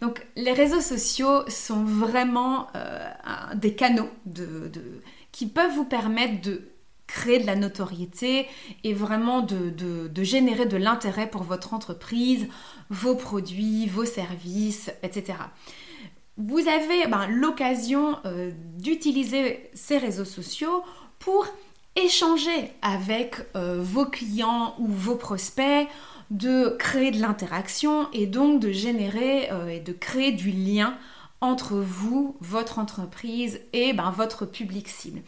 Donc 0.00 0.26
les 0.36 0.52
réseaux 0.52 0.80
sociaux 0.80 1.48
sont 1.48 1.84
vraiment 1.84 2.68
euh, 2.74 3.10
des 3.54 3.74
canaux 3.74 4.08
qui 5.32 5.46
peuvent 5.46 5.74
vous 5.74 5.84
permettre 5.84 6.40
de 6.40 6.69
créer 7.10 7.40
de 7.40 7.46
la 7.46 7.56
notoriété 7.56 8.46
et 8.84 8.94
vraiment 8.94 9.40
de, 9.40 10.22
générer 10.22 10.66
de 10.66 10.76
l'intérêt 10.76 11.28
pour 11.28 11.42
votre 11.42 11.74
entreprise, 11.74 12.46
vos 12.88 13.16
produits, 13.16 13.86
vos 13.86 14.04
services, 14.04 14.92
etc. 15.02 15.38
Vous 16.36 16.68
avez 16.68 17.08
ben, 17.08 17.26
l'occasion 17.26 18.16
euh, 18.24 18.52
d'utiliser 18.78 19.70
ces 19.74 19.98
réseaux 19.98 20.24
sociaux 20.24 20.84
pour 21.18 21.46
échanger 21.96 22.72
avec 22.80 23.36
euh, 23.56 23.80
vos 23.82 24.06
clients 24.06 24.76
ou 24.78 24.86
vos 24.86 25.16
prospects, 25.16 25.88
de 26.30 26.76
créer 26.78 27.10
de 27.10 27.20
l'interaction 27.20 28.08
et 28.12 28.26
donc 28.26 28.60
de 28.60 28.70
générer 28.70 29.50
euh, 29.50 29.66
et 29.66 29.80
de 29.80 29.92
créer 29.92 30.30
du 30.30 30.52
lien 30.52 30.96
entre 31.40 31.76
vous, 31.76 32.36
votre 32.40 32.78
entreprise 32.78 33.60
et 33.72 33.92
ben, 33.92 34.10
votre 34.10 34.44
public 34.44 34.88
cible. 34.88 35.22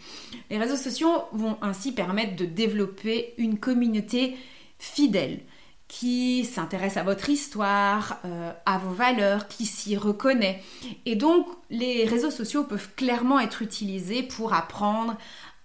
Les 0.51 0.59
réseaux 0.59 0.77
sociaux 0.77 1.25
vont 1.33 1.57
ainsi 1.63 1.93
permettre 1.93 2.37
de 2.37 2.45
développer 2.45 3.35
une 3.39 3.59
communauté 3.59 4.37
fidèle 4.79 5.41
qui 5.89 6.47
s'intéresse 6.47 6.97
à 6.97 7.03
votre 7.03 7.29
histoire, 7.29 8.19
euh, 8.25 8.53
à 8.65 8.79
vos 8.79 8.95
valeurs, 8.95 9.47
qui 9.47 9.67
s'y 9.67 9.97
reconnaît. 9.97 10.63
Et 11.05 11.17
donc, 11.17 11.47
les 11.69 12.07
réseaux 12.07 12.31
sociaux 12.31 12.65
peuvent 12.65 12.95
clairement 12.95 13.39
être 13.39 13.61
utilisés 13.61 14.23
pour 14.23 14.55
apprendre 14.55 15.17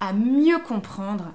à 0.01 0.11
mieux 0.13 0.59
comprendre 0.59 1.33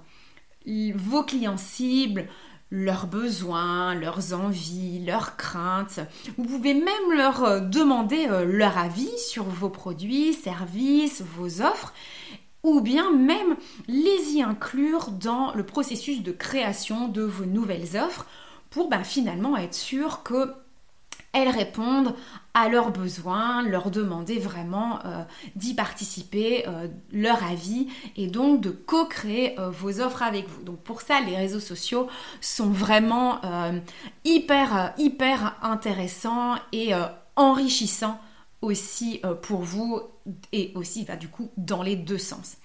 vos 0.95 1.23
clients 1.23 1.57
cibles, 1.57 2.29
leurs 2.73 3.07
besoins, 3.07 3.95
leurs 3.95 4.33
envies, 4.33 5.05
leurs 5.05 5.37
craintes. 5.37 6.01
Vous 6.39 6.45
pouvez 6.45 6.73
même 6.73 7.13
leur 7.15 7.45
euh, 7.45 7.61
demander 7.61 8.27
euh, 8.29 8.47
leur 8.47 8.79
avis 8.79 9.13
sur 9.19 9.45
vos 9.45 9.69
produits, 9.69 10.33
services, 10.33 11.23
vos 11.37 11.61
offres 11.61 11.93
ou 12.63 12.81
bien 12.81 13.13
même 13.13 13.57
les 13.89 14.33
y 14.35 14.43
inclure 14.43 15.11
dans 15.11 15.53
le 15.55 15.65
processus 15.65 16.23
de 16.23 16.33
création 16.33 17.09
de 17.09 17.23
vos 17.23 17.45
nouvelles 17.45 17.99
offres 17.99 18.27
pour 18.71 18.89
ben, 18.89 19.05
finalement 19.05 19.57
être 19.59 19.75
sûr 19.75 20.23
que 20.23 20.55
elles 21.33 21.49
répondent 21.49 22.15
à 22.55 22.69
leurs 22.69 22.91
besoins, 22.91 23.63
leur 23.63 23.91
demander 23.91 24.39
vraiment 24.39 24.99
euh, 25.05 25.23
d'y 25.57 25.73
participer, 25.73 26.69
euh, 26.69 26.89
leur 27.11 27.43
avis 27.43 27.89
et 28.17 28.27
donc 28.27 28.61
de 28.61 28.71
co-créer 28.71 29.59
euh, 29.59 29.71
vos 29.71 30.01
offres 30.01 30.23
avec 30.23 30.47
vous. 30.49 30.63
Donc 30.63 30.79
pour 30.81 31.01
ça, 31.01 31.21
les 31.21 31.35
réseaux 31.35 31.61
sociaux 31.61 32.09
sont 32.41 32.71
vraiment 32.71 33.41
hyper, 34.25 34.93
hyper 34.99 35.57
intéressants 35.63 36.57
et 36.73 36.93
enrichissants 37.37 38.21
aussi 38.61 39.21
pour 39.43 39.63
vous 39.63 40.01
et 40.53 40.73
aussi 40.75 41.05
bah, 41.05 41.17
du 41.17 41.29
coup 41.29 41.51
dans 41.57 41.83
les 41.83 41.97
deux 41.97 42.19
sens. 42.19 42.57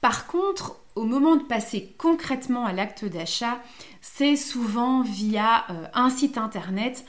Par 0.00 0.26
contre, 0.26 0.76
au 0.94 1.04
moment 1.04 1.36
de 1.36 1.42
passer 1.42 1.94
concrètement 1.96 2.66
à 2.66 2.72
l'acte 2.72 3.04
d'achat, 3.04 3.60
c'est 4.00 4.36
souvent 4.36 5.02
via 5.02 5.66
un 5.94 6.10
site 6.10 6.36
internet 6.38 7.04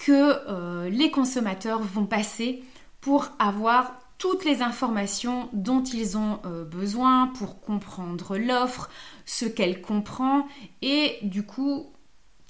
que 0.00 0.48
euh, 0.48 0.88
les 0.88 1.10
consommateurs 1.10 1.82
vont 1.82 2.06
passer 2.06 2.64
pour 3.02 3.28
avoir 3.38 3.92
toutes 4.16 4.46
les 4.46 4.62
informations 4.62 5.50
dont 5.52 5.82
ils 5.82 6.16
ont 6.16 6.40
euh, 6.46 6.64
besoin 6.64 7.28
pour 7.38 7.60
comprendre 7.60 8.38
l'offre, 8.38 8.90
ce 9.26 9.44
qu'elle 9.44 9.82
comprend 9.82 10.48
et 10.80 11.18
du 11.22 11.44
coup 11.44 11.92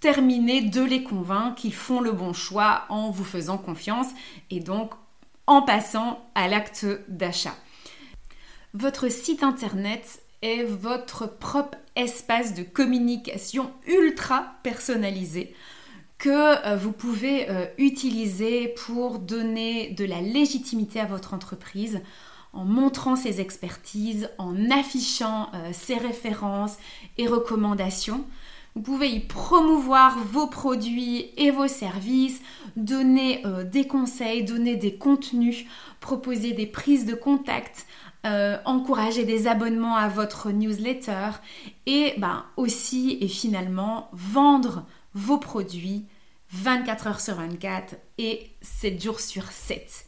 terminer 0.01 0.63
de 0.63 0.83
les 0.83 1.03
convaincre 1.03 1.57
qu'ils 1.57 1.75
font 1.75 2.01
le 2.01 2.13
bon 2.13 2.33
choix 2.33 2.85
en 2.89 3.11
vous 3.11 3.25
faisant 3.25 3.59
confiance 3.59 4.09
et 4.51 4.61
donc 4.61 4.93
en 5.49 5.63
passant 5.63 6.25
à 6.37 6.47
l'acte 6.47 6.87
d'achat. 7.09 7.55
Votre 8.75 9.11
site 9.11 9.43
internet 9.43 10.23
est 10.43 10.63
votre 10.63 11.27
propre 11.27 11.77
espace 11.97 12.55
de 12.55 12.63
communication 12.63 13.73
ultra 13.89 14.55
personnalisé 14.63 15.53
que 16.21 16.67
euh, 16.67 16.77
vous 16.77 16.93
pouvez 16.93 17.51
euh, 17.51 17.65
utiliser 17.79 18.69
pour 18.69 19.19
donner 19.19 19.91
de 19.91 20.05
la 20.05 20.21
légitimité 20.21 21.01
à 21.01 21.07
votre 21.07 21.35
entreprise 21.35 22.01
en 22.53 22.65
montrant 22.65 23.17
ses 23.17 23.41
expertises, 23.41 24.29
en 24.37 24.71
affichant 24.71 25.49
euh, 25.55 25.71
ses 25.73 25.97
références 25.97 26.77
et 27.17 27.27
recommandations. 27.27 28.25
Vous 28.77 28.83
pouvez 28.83 29.09
y 29.09 29.21
promouvoir 29.21 30.19
vos 30.19 30.47
produits 30.47 31.31
et 31.39 31.51
vos 31.51 31.67
services, 31.67 32.41
donner 32.77 33.43
des 33.73 33.89
conseils, 33.89 34.45
donner 34.45 34.77
des 34.77 34.95
contenus, 34.95 35.65
proposer 35.99 36.53
des 36.53 36.67
prises 36.67 37.05
de 37.05 37.17
contact, 37.17 37.89
encourager 38.65 39.25
des 39.25 39.49
abonnements 39.49 39.97
à 39.97 40.07
votre 40.07 40.53
newsletter 40.53 41.31
et 41.87 42.15
ben, 42.19 42.45
aussi 42.57 43.19
et 43.21 43.27
finalement 43.27 44.09
vendre 44.13 44.85
vos 45.15 45.39
produits 45.39 46.05
24 46.53 47.07
heures 47.07 47.21
sur 47.21 47.35
24 47.37 47.97
et 48.19 48.51
7 48.61 49.03
jours 49.03 49.21
sur 49.21 49.45
7. 49.51 50.07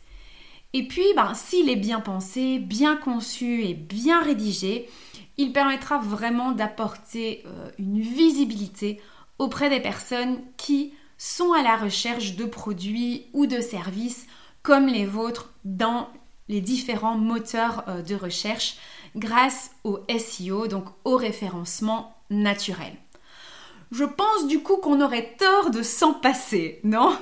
Et 0.74 0.88
puis, 0.88 1.04
ben, 1.14 1.34
s'il 1.34 1.68
est 1.68 1.76
bien 1.76 2.00
pensé, 2.00 2.58
bien 2.58 2.96
conçu 2.96 3.64
et 3.64 3.74
bien 3.74 4.22
rédigé, 4.22 4.88
il 5.36 5.52
permettra 5.52 5.98
vraiment 5.98 6.52
d'apporter 6.52 7.42
euh, 7.46 7.70
une 7.78 8.00
visibilité 8.00 9.00
auprès 9.38 9.68
des 9.68 9.80
personnes 9.80 10.40
qui 10.56 10.92
sont 11.18 11.52
à 11.52 11.62
la 11.62 11.76
recherche 11.76 12.36
de 12.36 12.44
produits 12.44 13.26
ou 13.32 13.46
de 13.46 13.60
services 13.60 14.26
comme 14.62 14.86
les 14.86 15.06
vôtres 15.06 15.52
dans 15.64 16.08
les 16.48 16.60
différents 16.60 17.18
moteurs 17.18 17.84
euh, 17.88 18.02
de 18.02 18.14
recherche 18.14 18.76
grâce 19.14 19.72
au 19.84 20.00
SEO, 20.18 20.68
donc 20.68 20.86
au 21.04 21.16
référencement 21.16 22.16
naturel. 22.30 22.96
Je 23.92 24.04
pense 24.04 24.46
du 24.48 24.60
coup 24.60 24.78
qu'on 24.78 25.02
aurait 25.02 25.36
tort 25.38 25.70
de 25.70 25.82
s'en 25.82 26.14
passer, 26.14 26.80
non? 26.82 27.14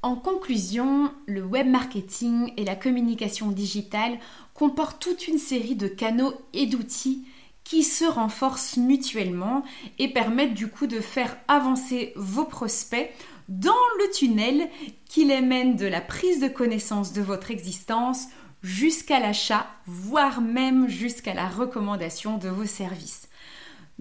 En 0.00 0.16
conclusion, 0.16 1.12
le 1.26 1.44
web 1.44 1.68
marketing 1.68 2.54
et 2.56 2.64
la 2.64 2.74
communication 2.74 3.50
digitale 3.50 4.18
comportent 4.54 5.02
toute 5.02 5.28
une 5.28 5.36
série 5.36 5.74
de 5.74 5.88
canaux 5.88 6.32
et 6.54 6.64
d'outils 6.64 7.26
qui 7.64 7.84
se 7.84 8.06
renforcent 8.06 8.78
mutuellement 8.78 9.62
et 9.98 10.08
permettent 10.08 10.54
du 10.54 10.68
coup 10.68 10.86
de 10.86 11.00
faire 11.00 11.36
avancer 11.48 12.14
vos 12.16 12.44
prospects 12.44 13.10
dans 13.50 13.72
le 13.98 14.10
tunnel 14.10 14.70
qui 15.04 15.26
les 15.26 15.42
mène 15.42 15.76
de 15.76 15.86
la 15.86 16.00
prise 16.00 16.40
de 16.40 16.48
connaissance 16.48 17.12
de 17.12 17.20
votre 17.20 17.50
existence 17.50 18.28
jusqu'à 18.62 19.20
l'achat, 19.20 19.66
voire 19.86 20.40
même 20.40 20.88
jusqu'à 20.88 21.34
la 21.34 21.48
recommandation 21.48 22.38
de 22.38 22.48
vos 22.48 22.64
services. 22.64 23.28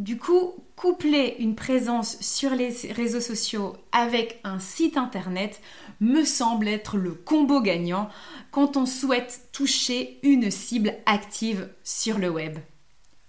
Du 0.01 0.17
coup, 0.17 0.55
coupler 0.75 1.35
une 1.37 1.53
présence 1.53 2.17
sur 2.21 2.55
les 2.55 2.75
réseaux 2.89 3.21
sociaux 3.21 3.73
avec 3.91 4.39
un 4.43 4.57
site 4.57 4.97
internet 4.97 5.61
me 5.99 6.23
semble 6.23 6.67
être 6.67 6.97
le 6.97 7.11
combo 7.11 7.61
gagnant 7.61 8.09
quand 8.49 8.77
on 8.77 8.87
souhaite 8.87 9.49
toucher 9.51 10.17
une 10.23 10.49
cible 10.49 10.95
active 11.05 11.69
sur 11.83 12.17
le 12.17 12.31
web. 12.31 12.57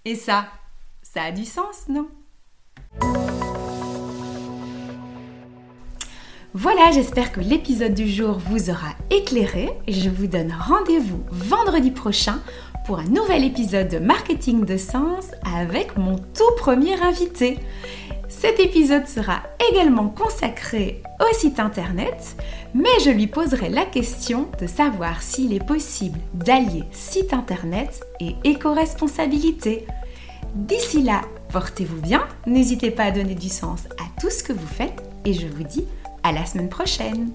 Et 0.06 0.14
ça, 0.14 0.46
ça 1.02 1.24
a 1.24 1.30
du 1.30 1.44
sens, 1.44 1.88
non? 1.90 2.08
Voilà, 6.54 6.90
j'espère 6.90 7.32
que 7.32 7.40
l'épisode 7.40 7.92
du 7.92 8.08
jour 8.08 8.38
vous 8.38 8.70
aura 8.70 8.94
éclairé. 9.10 9.70
Je 9.88 10.08
vous 10.08 10.26
donne 10.26 10.52
rendez-vous 10.52 11.22
vendredi 11.30 11.90
prochain 11.90 12.40
pour 12.84 12.98
un 12.98 13.04
nouvel 13.04 13.44
épisode 13.44 13.88
de 13.88 13.98
Marketing 13.98 14.64
de 14.64 14.76
Sens 14.76 15.30
avec 15.56 15.96
mon 15.96 16.16
tout 16.16 16.54
premier 16.56 17.00
invité. 17.00 17.58
Cet 18.28 18.58
épisode 18.58 19.06
sera 19.06 19.42
également 19.70 20.08
consacré 20.08 21.02
au 21.20 21.34
site 21.34 21.60
internet, 21.60 22.36
mais 22.74 22.88
je 23.04 23.10
lui 23.10 23.26
poserai 23.26 23.68
la 23.68 23.84
question 23.84 24.48
de 24.60 24.66
savoir 24.66 25.22
s'il 25.22 25.52
est 25.52 25.64
possible 25.64 26.18
d'allier 26.34 26.84
site 26.90 27.32
internet 27.32 28.00
et 28.20 28.34
éco-responsabilité. 28.44 29.86
D'ici 30.54 31.02
là, 31.02 31.22
portez-vous 31.52 32.00
bien, 32.00 32.26
n'hésitez 32.46 32.90
pas 32.90 33.04
à 33.04 33.10
donner 33.10 33.34
du 33.34 33.48
sens 33.48 33.84
à 33.98 34.20
tout 34.20 34.30
ce 34.30 34.42
que 34.42 34.52
vous 34.52 34.66
faites 34.66 35.02
et 35.24 35.34
je 35.34 35.46
vous 35.46 35.64
dis 35.64 35.86
à 36.22 36.32
la 36.32 36.44
semaine 36.46 36.68
prochaine 36.68 37.30